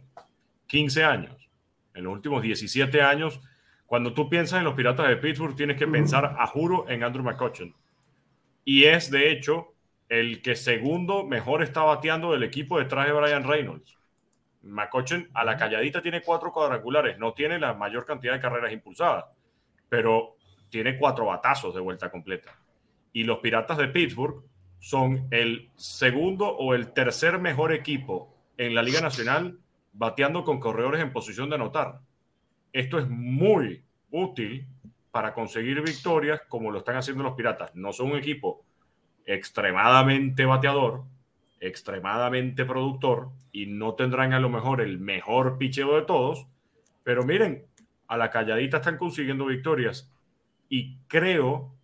[0.70, 1.50] 15 años,
[1.94, 3.40] en los últimos 17 años.
[3.86, 7.24] Cuando tú piensas en los Piratas de Pittsburgh, tienes que pensar a juro en Andrew
[7.24, 7.74] McCutcheon.
[8.64, 9.74] Y es de hecho
[10.08, 13.98] el que segundo mejor está bateando del equipo detrás de Brian Reynolds.
[14.62, 19.24] McCutcheon a la calladita tiene cuatro cuadrangulares, no tiene la mayor cantidad de carreras impulsadas,
[19.88, 20.36] pero
[20.68, 22.56] tiene cuatro batazos de vuelta completa.
[23.12, 24.44] Y los Piratas de Pittsburgh
[24.78, 29.58] son el segundo o el tercer mejor equipo en la Liga Nacional
[29.92, 32.00] bateando con corredores en posición de anotar.
[32.72, 34.66] Esto es muy útil
[35.10, 37.74] para conseguir victorias como lo están haciendo los Piratas.
[37.74, 38.64] No son un equipo
[39.26, 41.04] extremadamente bateador,
[41.60, 46.46] extremadamente productor y no tendrán a lo mejor el mejor picheo de todos,
[47.04, 47.66] pero miren,
[48.08, 50.12] a la calladita están consiguiendo victorias
[50.68, 51.74] y creo,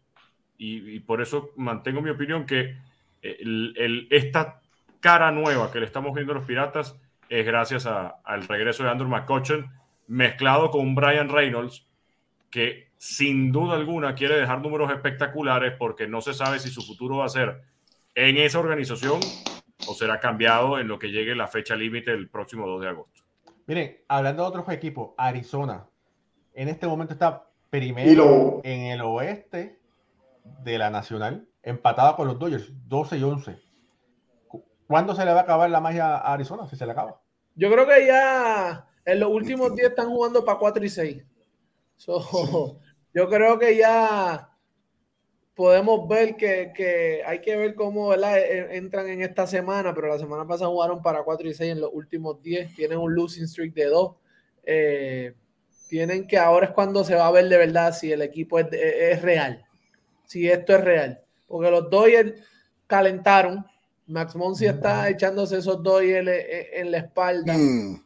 [0.59, 2.77] y, y por eso mantengo mi opinión, que
[3.23, 4.63] el- el- esta
[5.01, 6.97] cara nueva que le estamos viendo a los Piratas
[7.29, 9.71] es gracias a- al regreso de Andrew McCutcheon
[10.09, 11.87] mezclado con un Brian Reynolds
[12.51, 17.19] que sin duda alguna quiere dejar números espectaculares porque no se sabe si su futuro
[17.19, 17.61] va a ser
[18.15, 19.21] en esa organización
[19.89, 23.23] o será cambiado en lo que llegue la fecha límite el próximo 2 de agosto.
[23.67, 25.85] Miren, hablando de otros equipos, Arizona
[26.55, 29.79] en este momento está primero en el oeste
[30.63, 33.59] de la Nacional, empatada con los Dodgers, 12 y 11.
[34.87, 36.67] ¿Cuándo se le va a acabar la magia a Arizona?
[36.69, 37.21] Si se le acaba.
[37.55, 41.25] Yo creo que ya en los últimos días están jugando para 4 y 6.
[43.15, 44.51] yo creo que ya
[45.55, 50.19] podemos ver que, hay que ver cómo e, e, entran en esta semana, pero la
[50.19, 53.73] semana pasada jugaron para 4 y 6 en los últimos 10, tienen un losing streak
[53.73, 54.17] de 2.
[54.65, 55.35] Eh,
[55.89, 59.23] tienen que ahora es cuando se va a ver de verdad si el equipo es,
[59.23, 59.65] real,
[60.25, 62.35] si esto es real, porque los Dodgers
[62.87, 63.65] calentaron,
[64.07, 66.29] Max Monsi está echándose esos Dodgers
[66.73, 68.03] en, la espalda, mm.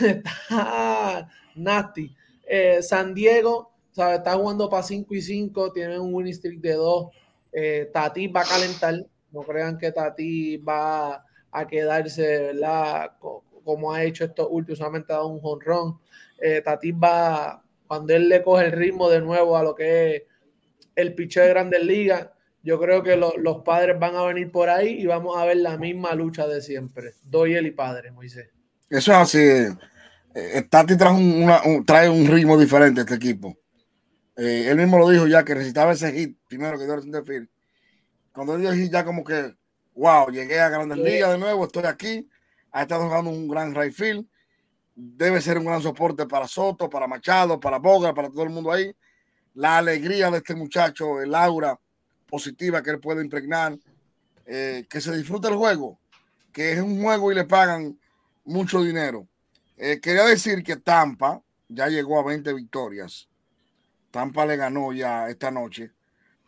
[0.00, 2.14] está nasty.
[2.48, 7.06] Eh, San Diego Está jugando para 5 y 5, tiene un winning streak de 2.
[7.50, 8.94] Eh, Tati va a calentar.
[9.32, 13.12] No crean que Tati va a quedarse, ¿verdad?
[13.64, 15.98] Como ha hecho estos últimos, solamente ha dado un honrón.
[16.38, 20.22] Eh, Tati va, cuando él le coge el ritmo de nuevo a lo que es
[20.94, 22.28] el picheo de Grandes Ligas,
[22.66, 25.78] yo creo que los padres van a venir por ahí y vamos a ver la
[25.78, 27.12] misma lucha de siempre.
[27.22, 28.48] Doyle y padre, Moisés.
[28.90, 29.38] Eso es así.
[30.34, 33.56] Eh, Tati trae un, trae un ritmo diferente a este equipo.
[34.36, 37.48] Eh, él mismo lo dijo ya que necesitaba ese hit primero que dio el
[38.32, 39.54] Cuando dio el hit, ya como que,
[39.94, 42.28] wow, llegué a Grandes Ligas de nuevo, estoy aquí.
[42.72, 44.26] Ha estado jugando un gran right field.
[44.92, 48.72] Debe ser un gran soporte para Soto, para Machado, para Boga, para todo el mundo
[48.72, 48.92] ahí.
[49.54, 51.78] La alegría de este muchacho, el aura
[52.26, 53.78] positiva que él puede impregnar,
[54.46, 55.98] eh, que se disfrute el juego,
[56.52, 57.98] que es un juego y le pagan
[58.44, 59.26] mucho dinero.
[59.76, 63.28] Eh, quería decir que Tampa ya llegó a 20 victorias.
[64.10, 65.92] Tampa le ganó ya esta noche.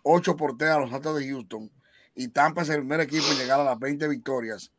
[0.03, 1.71] 8 por 3 a los Astros de Houston.
[2.15, 4.73] Y Tampa es el primer equipo en llegar a las 20 victorias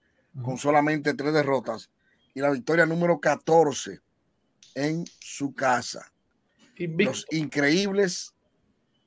[0.44, 1.90] con solamente 3 derrotas
[2.34, 4.00] y la victoria número 14
[4.76, 6.12] en su casa.
[6.78, 8.34] Los increíbles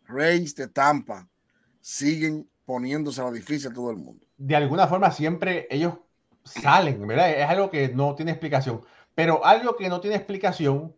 [0.06, 1.28] Reyes de Tampa
[1.82, 4.24] siguen poniéndose a la difícil a todo el mundo.
[4.38, 5.98] De alguna forma siempre ellos
[6.42, 7.30] salen, ¿verdad?
[7.30, 8.80] Es algo que no tiene explicación.
[9.14, 10.94] Pero algo que no tiene explicación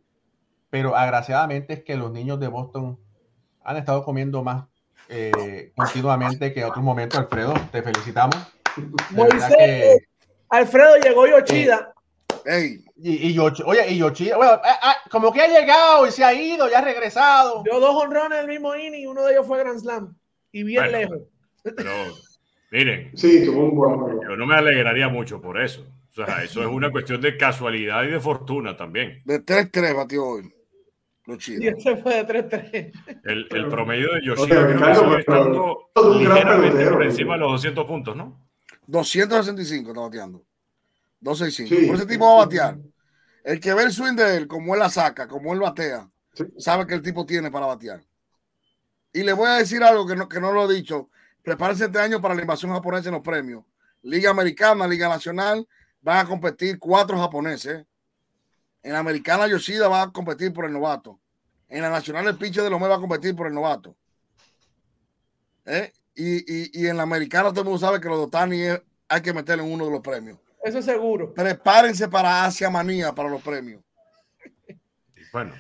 [0.75, 2.99] pero agraciadamente es que los niños de Boston
[3.63, 4.65] han estado comiendo más
[5.09, 7.17] eh, continuamente que otros momentos.
[7.21, 8.35] Alfredo, te felicitamos.
[10.49, 11.95] Alfredo llegó Yochida.
[12.45, 12.85] Ey.
[12.97, 16.35] Y, y oye, y Yochida, bueno, ah, ah, como que ha llegado y se ha
[16.35, 17.63] ido, ya ha regresado.
[17.63, 20.19] Dio dos honrones el mismo inning, uno de ellos fue Grand Slam.
[20.55, 21.19] Y bien lejos.
[21.65, 21.91] Pero,
[22.71, 25.85] miren, sí, tuvo un buen yo no me alegraría mucho por eso.
[26.11, 29.19] O sea, eso es una cuestión de casualidad y de fortuna también.
[29.25, 30.55] De 3-3 batió hoy.
[31.27, 33.21] Y ese fue de 3-3.
[33.25, 37.87] El, el, promedio de Yoshida creo que sigue estando ligeramente por encima de los 200
[37.87, 38.47] puntos, ¿no?
[38.87, 40.45] 265 está bateando.
[41.19, 41.89] 265.
[41.89, 42.79] por ese tipo va a batear.
[43.43, 46.09] El que ve el swing de él, como él la saca, como él batea,
[46.59, 48.03] sabe que el tipo tiene para batear.
[49.15, 51.09] Y le voy a decir algo que no, que no lo he dicho.
[51.43, 53.65] Prepárense este año para la invasión japonesa en los premios.
[54.03, 55.67] Liga Americana, Liga Nacional,
[56.03, 57.87] van a competir cuatro japoneses
[58.85, 61.19] en la americana, Yoshida va a competir por el novato.
[61.69, 63.97] En la nacional, el pinche de Lomé va a competir por el novato.
[65.65, 65.91] ¿Eh?
[66.15, 68.61] Y, en la americana, todo el mundo sabe que los Dotani
[69.09, 70.39] hay que meterle en uno de los premios.
[70.63, 71.33] Eso es seguro.
[71.33, 73.83] Prepárense para Asia Manía para los premios.
[75.33, 75.55] Bueno.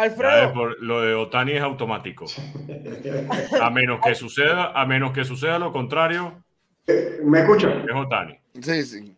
[0.00, 0.74] Alfredo.
[0.80, 2.24] lo de Otani es automático.
[3.60, 6.42] A menos que suceda, a menos que suceda lo contrario.
[7.22, 7.84] ¿Me escuchan?
[7.88, 8.38] Es Otani.
[8.60, 9.16] Sí, sí.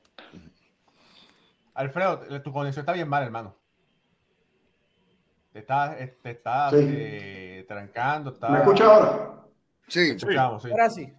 [1.74, 3.54] Alfredo, tu conexión está bien mal, hermano.
[5.52, 8.36] Te estás, te estás eh, trancando.
[8.48, 9.30] ¿Me escucha ahora?
[9.86, 10.70] Sí, escuchamos, sí.
[10.70, 11.12] Ahora sí.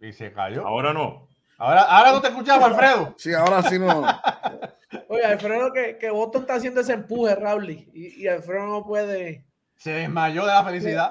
[0.00, 0.64] Y se cayó.
[0.64, 1.26] Ahora no.
[1.58, 3.14] Ahora, ahora no te escuchamos, Alfredo.
[3.16, 4.06] Sí, ahora sí no.
[5.08, 9.44] Oye, Alfredo, que, que Boston está haciendo ese empuje, Raúl, y, y Alfredo no puede.
[9.76, 11.10] Se desmayó de la felicidad.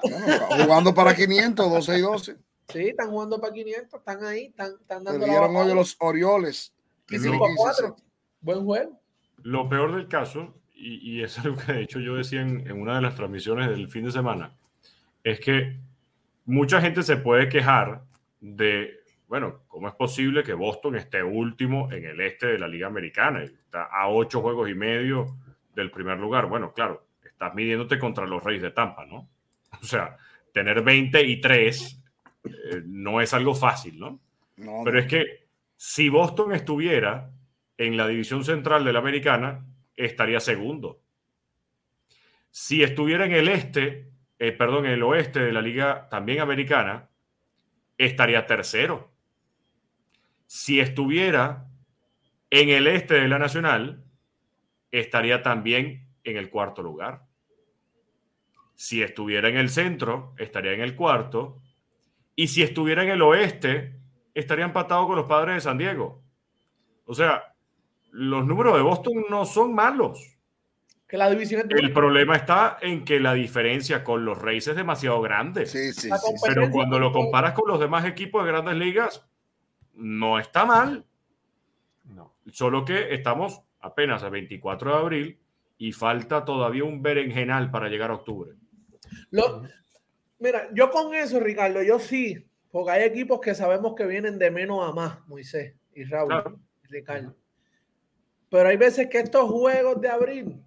[0.63, 2.35] jugando para 500, 12 y 12.
[2.69, 5.19] Sí, están jugando para 500, están ahí, están, están dando.
[5.19, 6.73] Perdieron hoy los Orioles.
[7.09, 7.95] Y 5 a 4.
[8.41, 8.99] Buen juego.
[9.43, 12.81] Lo peor del caso, y, y, es algo que de hecho yo decía en, en,
[12.81, 14.55] una de las transmisiones del fin de semana,
[15.23, 15.77] es que
[16.45, 18.03] mucha gente se puede quejar
[18.39, 18.99] de,
[19.35, 23.43] bueno, ¿cómo es posible que Boston esté último en el este de la Liga Americana?
[23.43, 25.35] Está a 8 juegos y medio
[25.75, 26.45] del primer lugar.
[26.45, 29.27] Bueno, claro, estás midiéndote contra los Reyes de Tampa, ¿no?
[29.81, 30.15] O sea,
[30.53, 32.03] tener 20 y 3
[32.45, 32.49] eh,
[32.85, 34.21] no es algo fácil, ¿no?
[34.85, 37.29] Pero es que si Boston estuviera
[37.77, 39.65] en la división central de la americana,
[39.97, 41.01] estaría segundo.
[42.51, 44.07] Si estuviera en el este,
[44.39, 47.09] eh, perdón, en el oeste de la liga también americana,
[47.97, 49.13] estaría tercero.
[50.55, 51.67] Si estuviera
[52.49, 54.05] en el este de la Nacional,
[54.89, 57.23] estaría también en el cuarto lugar.
[58.73, 61.61] Si estuviera en el centro, estaría en el cuarto.
[62.37, 63.97] Y si estuviera en el oeste,
[64.33, 66.23] estaría empatado con los padres de San Diego.
[67.03, 67.53] O sea,
[68.11, 70.37] los números de Boston no son malos.
[71.05, 75.21] Que la división El problema está en que la diferencia con los Reyes es demasiado
[75.21, 75.65] grande.
[75.65, 76.33] Sí, sí, sí.
[76.47, 79.29] Pero cuando lo comparas con los demás equipos de grandes ligas,
[79.95, 81.05] no está mal.
[82.05, 82.35] No.
[82.51, 85.39] Solo que estamos apenas a 24 de abril
[85.77, 88.53] y falta todavía un berenjenal para llegar a octubre.
[89.31, 89.63] Lo-
[90.39, 94.51] mira, yo con eso, Ricardo, yo sí, porque hay equipos que sabemos que vienen de
[94.51, 96.59] menos a más, Moisés y Raúl Claro.
[96.83, 97.35] y Ricardo.
[98.49, 100.61] Pero hay veces que estos juegos de abril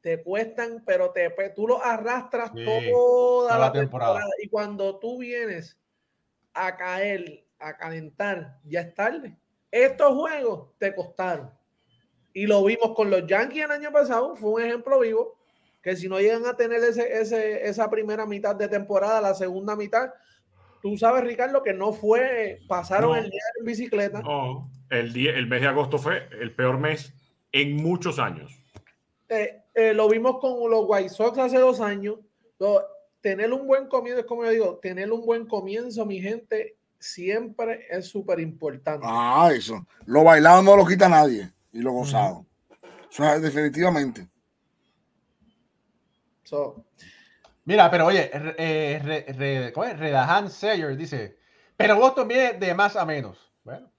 [0.00, 4.14] te cuestan, pero te, pe- tú los arrastras Sí, toda la temporada.
[4.14, 4.30] temporada.
[4.42, 5.78] Y cuando tú vienes
[6.52, 9.36] a caer, a calentar, ya es tarde.
[9.70, 11.50] Estos juegos te costaron.
[12.32, 15.36] Y lo vimos con los Yankees el año pasado, fue un ejemplo vivo,
[15.82, 19.76] que si no llegan a tener ese, ese, esa primera mitad de temporada, la segunda
[19.76, 20.10] mitad,
[20.82, 23.16] tú sabes, Ricardo, que no fue, pasaron No.
[23.16, 24.20] el día en bicicleta.
[24.22, 27.12] No, el, día, el mes de agosto fue el peor mes
[27.52, 28.52] en muchos años.
[29.28, 32.16] Eh, eh, lo vimos con los White Sox hace dos años.
[32.58, 32.84] Lo-
[33.20, 37.86] tener un buen comienzo, es como yo digo, tener un buen comienzo, mi gente, siempre
[37.90, 39.06] es súper importante.
[39.08, 39.86] Ah, eso.
[40.06, 41.50] Lo bailado no lo quita nadie.
[41.72, 42.46] Y lo gozado.
[43.10, 44.28] Eso es definitivamente.
[46.44, 46.84] So,
[47.66, 49.98] Mira, pero oye, eh, re- re- ¿cómo es?
[49.98, 51.38] Redahan Sayer dice,
[51.78, 53.38] pero Boston viene de más a menos.
[53.64, 53.90] Bueno,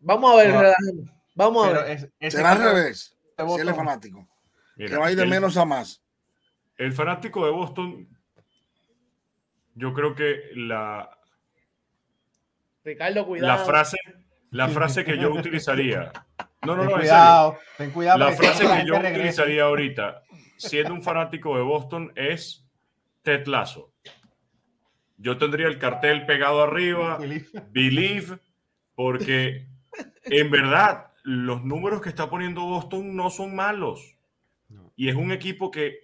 [0.00, 0.60] vamos a ver, No.
[0.60, 2.10] Redan, vamos a ver.
[2.18, 3.16] es, Será al revés.
[3.38, 4.26] Si él es fanático.
[4.76, 6.02] Mira, Que va a ir de el- menos a más.
[6.76, 8.08] El fanático de Boston,
[9.76, 11.08] yo creo que la,
[12.86, 13.58] Ricardo, cuidado.
[13.58, 13.96] la frase,
[14.50, 16.12] la frase que yo utilizaría.
[16.64, 16.96] No, no, Ten no, en serio.
[16.98, 18.18] cuidado, ten cuidado.
[18.18, 20.22] La frase que yo utilizaría ahorita,
[20.56, 22.64] siendo un fanático de Boston, es
[23.22, 23.92] Ted Lasso.
[25.18, 27.18] Yo tendría el cartel pegado arriba,
[27.70, 28.38] Believe,
[28.94, 29.66] porque
[30.24, 34.16] en verdad los números que está poniendo Boston no son malos.
[34.94, 35.98] Y es un equipo que,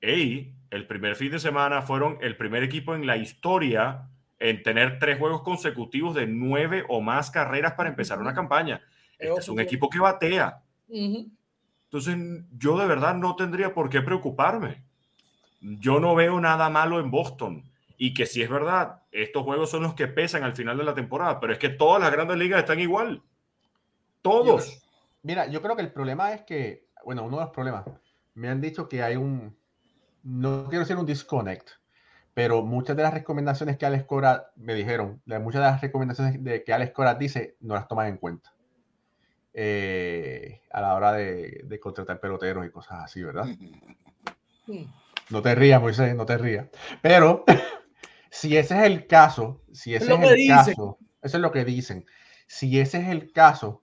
[0.00, 4.08] hey, el primer fin de semana fueron el primer equipo en la historia
[4.44, 8.82] en tener tres juegos consecutivos de nueve o más carreras para empezar una campaña.
[9.18, 10.60] Este es un equipo que batea.
[10.86, 12.14] Entonces,
[12.52, 14.84] yo de verdad no tendría por qué preocuparme.
[15.62, 17.64] Yo no veo nada malo en Boston.
[17.96, 20.94] Y que si es verdad, estos juegos son los que pesan al final de la
[20.94, 23.22] temporada, pero es que todas las grandes ligas están igual.
[24.20, 24.84] Todos.
[25.22, 27.86] Mira, yo creo que el problema es que, bueno, uno de los problemas,
[28.34, 29.56] me han dicho que hay un,
[30.22, 31.70] no quiero decir un disconnect,
[32.34, 36.64] pero muchas de las recomendaciones que Alex Cora me dijeron, muchas de las recomendaciones de
[36.64, 38.52] que Alex Cora dice, no las toman en cuenta
[39.52, 43.46] eh, a la hora de, de contratar peloteros y cosas así, ¿verdad?
[44.66, 44.84] Mm.
[45.28, 46.68] No te rías, Moisés, no te rías.
[47.02, 47.44] Pero
[48.30, 50.56] si ese es el caso, si ese es el dicen.
[50.56, 52.06] caso, eso es lo que dicen.
[52.46, 53.82] Si ese es el caso,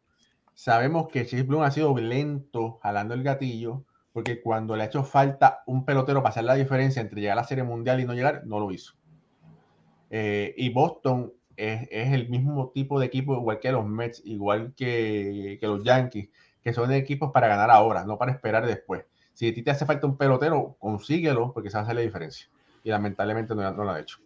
[0.55, 5.03] sabemos que Chase Bloom ha sido lento jalando el gatillo, porque cuando le ha hecho
[5.03, 8.13] falta un pelotero para hacer la diferencia entre llegar a la Serie Mundial y no
[8.13, 8.93] llegar, no lo hizo.
[10.09, 14.73] Eh, y Boston es, es el mismo tipo de equipo, igual que los Mets, igual
[14.75, 16.29] que, que los Yankees,
[16.61, 19.05] que son equipos para ganar ahora, no para esperar después.
[19.33, 22.01] Si a ti te hace falta un pelotero, consíguelo porque se va a hacer la
[22.01, 22.49] diferencia.
[22.83, 24.17] Y lamentablemente no, no lo ha hecho.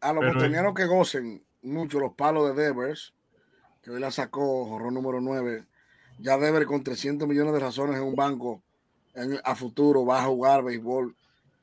[0.00, 3.14] A los Pero- bostonianos que gocen mucho los palos de Devers,
[3.82, 5.64] que hoy la sacó, jorrón número 9.
[6.18, 8.62] Ya Devers con 300 millones de razones en un banco
[9.14, 11.14] en- a futuro va a jugar béisbol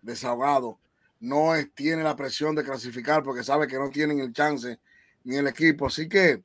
[0.01, 0.77] desahogado.
[1.19, 4.79] No es- tiene la presión de clasificar porque sabe que no tienen el chance
[5.23, 5.87] ni el equipo.
[5.87, 6.43] Así que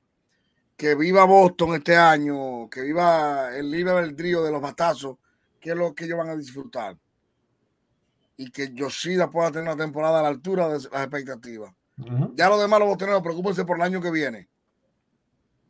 [0.77, 5.19] que viva Boston este año, que viva el libre albedrío de los batazos,
[5.61, 6.97] que es lo que ellos van a disfrutar.
[8.37, 11.73] Y que Yoshida pueda tener una temporada a la altura de las expectativas.
[12.35, 14.49] Ya los demás los botoneros, preocúpense por el año que viene.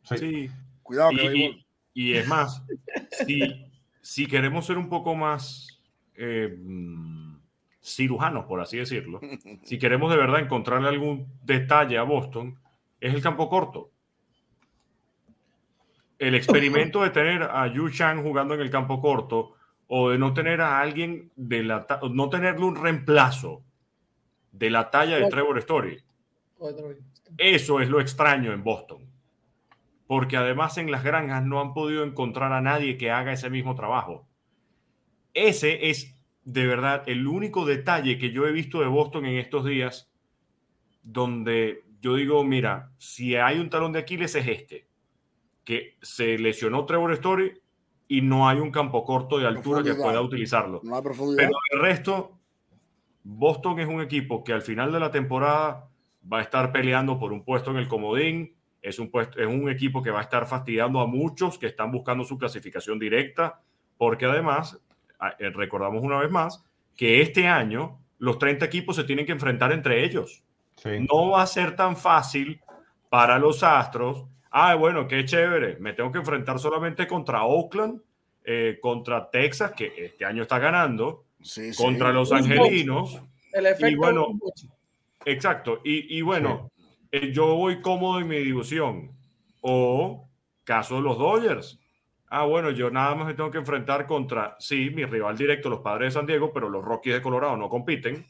[0.09, 0.17] Sí.
[0.17, 0.49] Sí.
[0.83, 1.61] Cuidado que Y, béisbol.
[1.93, 2.61] y- y es más,
[3.25, 3.65] si,
[4.01, 5.81] si queremos ser un poco más
[6.15, 6.57] eh,
[7.81, 9.19] cirujanos, por así decirlo,
[9.63, 12.57] si queremos de verdad encontrarle algún detalle a Boston,
[12.99, 13.91] es el campo corto.
[16.17, 19.53] El experimento de tener a Yu Chang jugando en el campo corto
[19.87, 23.63] o de no tener a alguien de la no tenerle un reemplazo
[24.51, 26.01] de la talla de Trevor Story.
[27.37, 29.05] Eso es lo extraño en Boston.
[30.07, 33.75] Porque además en las granjas no han podido encontrar a nadie que haga ese mismo
[33.75, 34.27] trabajo.
[35.33, 36.15] Ese es
[36.45, 40.11] de verdad, el único detalle que yo he visto de Boston en estos días,
[41.01, 44.87] donde yo digo, mira, si hay un talón de Aquiles es este,
[45.63, 47.59] que se lesionó Trevor Story
[48.07, 50.81] y no hay un campo corto de altura que pueda utilizarlo.
[50.83, 51.47] No hay profundidad.
[51.47, 52.37] Pero el resto,
[53.23, 55.89] Boston es un equipo que al final de la temporada
[56.31, 58.54] va a estar peleando por un puesto en el comodín.
[58.85, 61.91] Es un, puesto, es un equipo que va a estar fastidiando a muchos que están
[61.91, 63.61] buscando su clasificación directa,
[63.97, 64.79] porque además,
[65.39, 66.63] eh, recordamos una vez más,
[66.95, 70.43] que este año los 30 equipos se tienen que enfrentar entre ellos.
[70.83, 72.61] No va a ser tan fácil
[73.09, 74.25] para los Astros.
[74.51, 75.77] Ah, bueno, qué chévere.
[75.79, 78.01] Me tengo que enfrentar solamente contra Oakland,
[78.43, 81.25] eh, contra Texas, que este año está ganando,
[81.77, 83.19] contra los Angelinos.
[83.51, 84.27] El efecto y bueno,
[85.25, 85.81] exacto.
[85.83, 86.74] Y, bueno, eh,
[87.33, 89.11] yo voy cómodo en mi división.
[89.61, 90.29] O
[90.63, 91.79] caso de los Dodgers.
[92.27, 95.79] Ah, bueno, yo nada más me tengo que enfrentar contra, sí, mi rival directo, los
[95.79, 98.25] padres de San Diego, pero los Rockies de Colorado no compiten.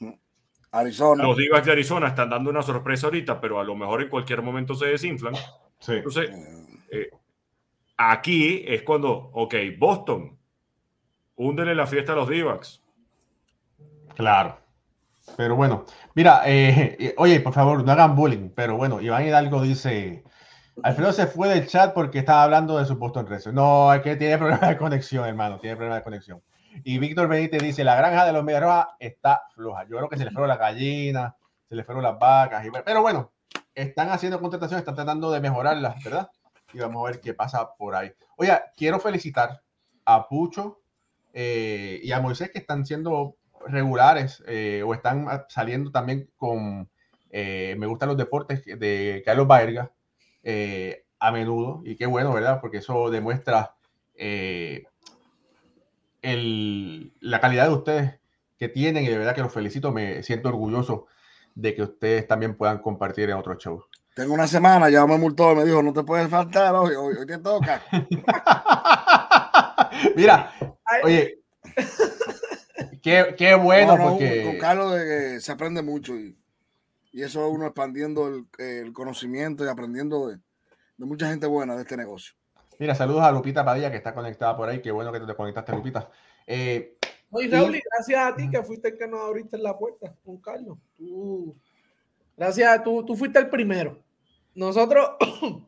[0.71, 1.23] Arizona.
[1.23, 4.41] Los Divas de Arizona están dando una sorpresa ahorita, pero a lo mejor en cualquier
[4.41, 5.33] momento se desinflan.
[5.79, 5.93] Sí.
[5.93, 6.29] Entonces,
[6.91, 7.09] eh,
[7.97, 10.37] aquí es cuando, ok, Boston,
[11.35, 12.83] húndele la fiesta a los Divas.
[14.15, 14.64] Claro.
[15.37, 19.61] Pero bueno, mira, eh, eh, oye, por favor, no hagan bullying, pero bueno, Iván Hidalgo
[19.61, 20.23] dice,
[20.83, 24.15] Alfredo se fue del chat porque estaba hablando de su Boston Red No, es que
[24.15, 26.41] tiene problema de conexión, hermano, tiene problema de conexión.
[26.83, 29.83] Y Víctor Benítez dice, la granja de los Medias está floja.
[29.83, 31.33] Yo creo que se le fueron las gallinas,
[31.69, 32.65] se le fueron las vacas.
[32.83, 33.31] pero bueno,
[33.73, 36.29] están haciendo contrataciones, están tratando de mejorarlas, ¿verdad?
[36.73, 38.11] Y vamos a ver qué pasa por ahí.
[38.37, 39.61] Oye, quiero felicitar
[40.03, 40.81] a Pucho
[41.33, 46.89] eh, y a Moisés que están siendo regulares eh, o están saliendo también con
[47.29, 49.91] eh, Me gustan los deportes de Carlos Baerga
[51.19, 51.81] a menudo.
[51.85, 52.59] Y qué bueno, ¿verdad?
[52.61, 53.75] Porque eso demuestra
[56.21, 58.19] la calidad de ustedes
[58.57, 61.07] que tienen y de verdad que los felicito, me siento orgulloso
[61.55, 63.85] de que ustedes también puedan compartir en otros shows.
[64.13, 67.25] Tengo una semana, ya me multó y me dijo, no te puedes faltar, hoy, hoy,
[67.25, 67.81] te toca.
[70.15, 70.53] Mira,
[71.03, 71.39] oye,
[73.05, 74.43] qué, qué bueno porque...
[74.43, 76.35] Con Carlos de se aprende mucho y,
[77.11, 80.39] y eso es uno expandiendo el, el, conocimiento y aprendiendo de,
[80.97, 82.33] de mucha gente buena de este negocio.
[82.79, 84.81] Mira, saludos a Lupita Padilla que está conectada por ahí.
[84.81, 86.09] Qué bueno que te conectaste, Lupita.
[86.47, 86.97] Eh,
[87.29, 90.77] Oye, Raúl, gracias a ti que fuiste el que nos abriste la puerta con Carlos.
[90.97, 91.55] Tú,
[92.35, 93.99] gracias a tú, tú fuiste el primero.
[94.55, 95.11] Nosotros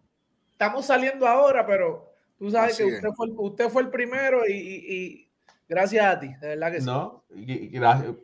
[0.54, 5.27] estamos saliendo ahora, pero tú sabes que usted fue, usted fue, el primero y,
[5.68, 6.85] gracias a ti, de verdad que sí.
[6.85, 7.23] No,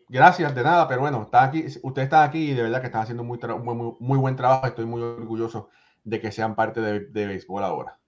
[0.10, 3.02] gracias, de nada, pero bueno, está aquí, usted está aquí y de verdad que están
[3.02, 4.68] haciendo muy, muy, muy buen trabajo.
[4.68, 5.70] Estoy muy orgulloso
[6.04, 8.00] de que sean parte de, de béisbol ahora.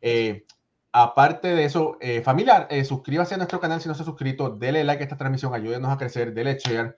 [0.00, 0.44] Eh,
[0.92, 4.50] aparte de eso, eh, familiar, eh, suscríbase a nuestro canal si no se ha suscrito,
[4.50, 6.96] dele like a esta transmisión, ayúdenos a crecer, dele share.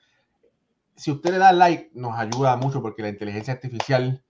[0.97, 4.23] Si usted le da like, nos ayuda mucho porque la inteligencia artificial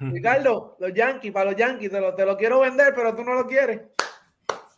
[0.00, 3.34] Ricardo, los Yankees, para los Yankees, te lo, te lo quiero vender, pero tú no
[3.34, 3.80] lo quieres.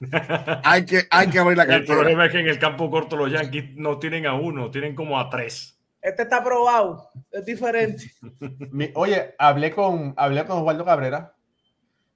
[0.64, 1.92] hay, que, hay que abrir la cartera.
[1.92, 4.94] El problema es que en el campo corto los Yankees no tienen a uno, tienen
[4.94, 5.78] como a tres.
[6.00, 8.10] Este está probado, es diferente.
[8.94, 11.34] oye, hablé con, hablé con Osvaldo Cabrera,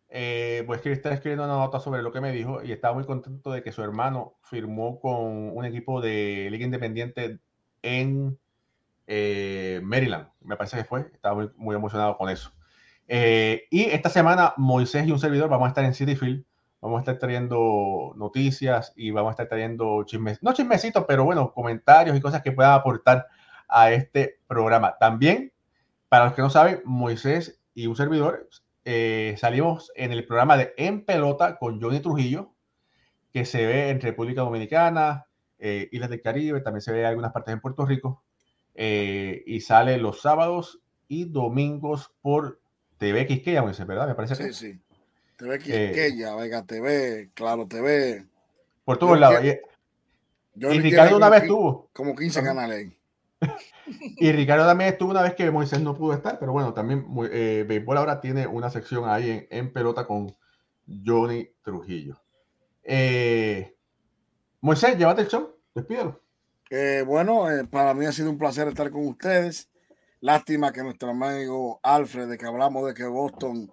[0.09, 3.05] eh, pues que está escribiendo una nota sobre lo que me dijo y estaba muy
[3.05, 7.41] contento de que su hermano firmó con un equipo de Liga Independiente
[7.83, 8.39] en
[9.07, 12.53] eh, Maryland, me parece que fue, estaba muy, emocionado con eso.
[13.07, 16.45] Eh, y esta semana Moisés y un servidor vamos a estar en City Field,
[16.81, 21.53] vamos a estar trayendo noticias y vamos a estar trayendo chismes, no chismecitos, pero bueno,
[21.53, 23.27] comentarios y cosas que puedan aportar
[23.69, 24.97] a este programa.
[24.99, 25.53] También,
[26.09, 28.49] para los que no saben, Moisés y un servidor
[28.85, 32.53] eh, salimos en el programa de En Pelota con Johnny Trujillo,
[33.33, 35.27] que se ve en República Dominicana,
[35.59, 38.23] eh, Islas del Caribe, también se ve en algunas partes en Puerto Rico.
[38.75, 42.61] eh, y sale los sábados y domingos por
[43.05, 44.09] TV Quisqueya, Moisés, ¿verdad?
[44.09, 44.81] Me parece que Sí, sí.
[45.37, 48.25] TV Quisqueya, Vega TV, Claro TV.
[48.85, 49.43] por todos lados.
[50.55, 51.91] Yo Y, Ricardo una vez estuvo.
[51.93, 52.49] Como 15 Ajá.
[52.49, 52.93] canales.
[54.17, 57.67] Y Ricardo también estuvo una vez que Moisés no pudo estar, pero bueno, también eh,
[57.69, 60.35] Béisbol ahora tiene una sección ahí en, en pelota con
[61.05, 62.19] Johnny Trujillo.
[62.83, 63.77] Eh,
[64.63, 66.23] Moisés, llévate el show, despídelo.
[66.71, 69.69] Eh, bueno, eh, para mí ha sido un placer estar con ustedes.
[70.25, 73.71] Lástima que nuestro amigo Alfred, de que hablamos de que Boston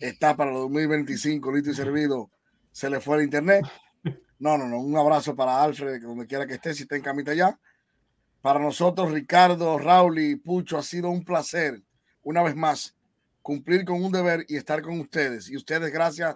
[0.00, 2.28] está para el 2025 listo y servido,
[2.72, 3.64] se le fue el internet.
[4.40, 4.80] No, no, no.
[4.80, 7.56] Un abrazo para Alfred, donde quiera que esté, si está en camita ya.
[8.40, 11.80] Para nosotros, Ricardo, Raúl y Pucho, ha sido un placer,
[12.24, 12.96] una vez más,
[13.40, 15.48] cumplir con un deber y estar con ustedes.
[15.50, 16.34] Y ustedes, gracias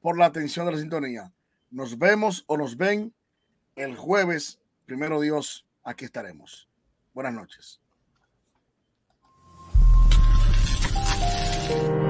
[0.00, 1.32] por la atención de la sintonía.
[1.70, 3.14] Nos vemos o nos ven
[3.76, 6.68] el jueves primero Dios, aquí estaremos.
[7.14, 7.80] Buenas noches.
[11.68, 12.07] Thank you.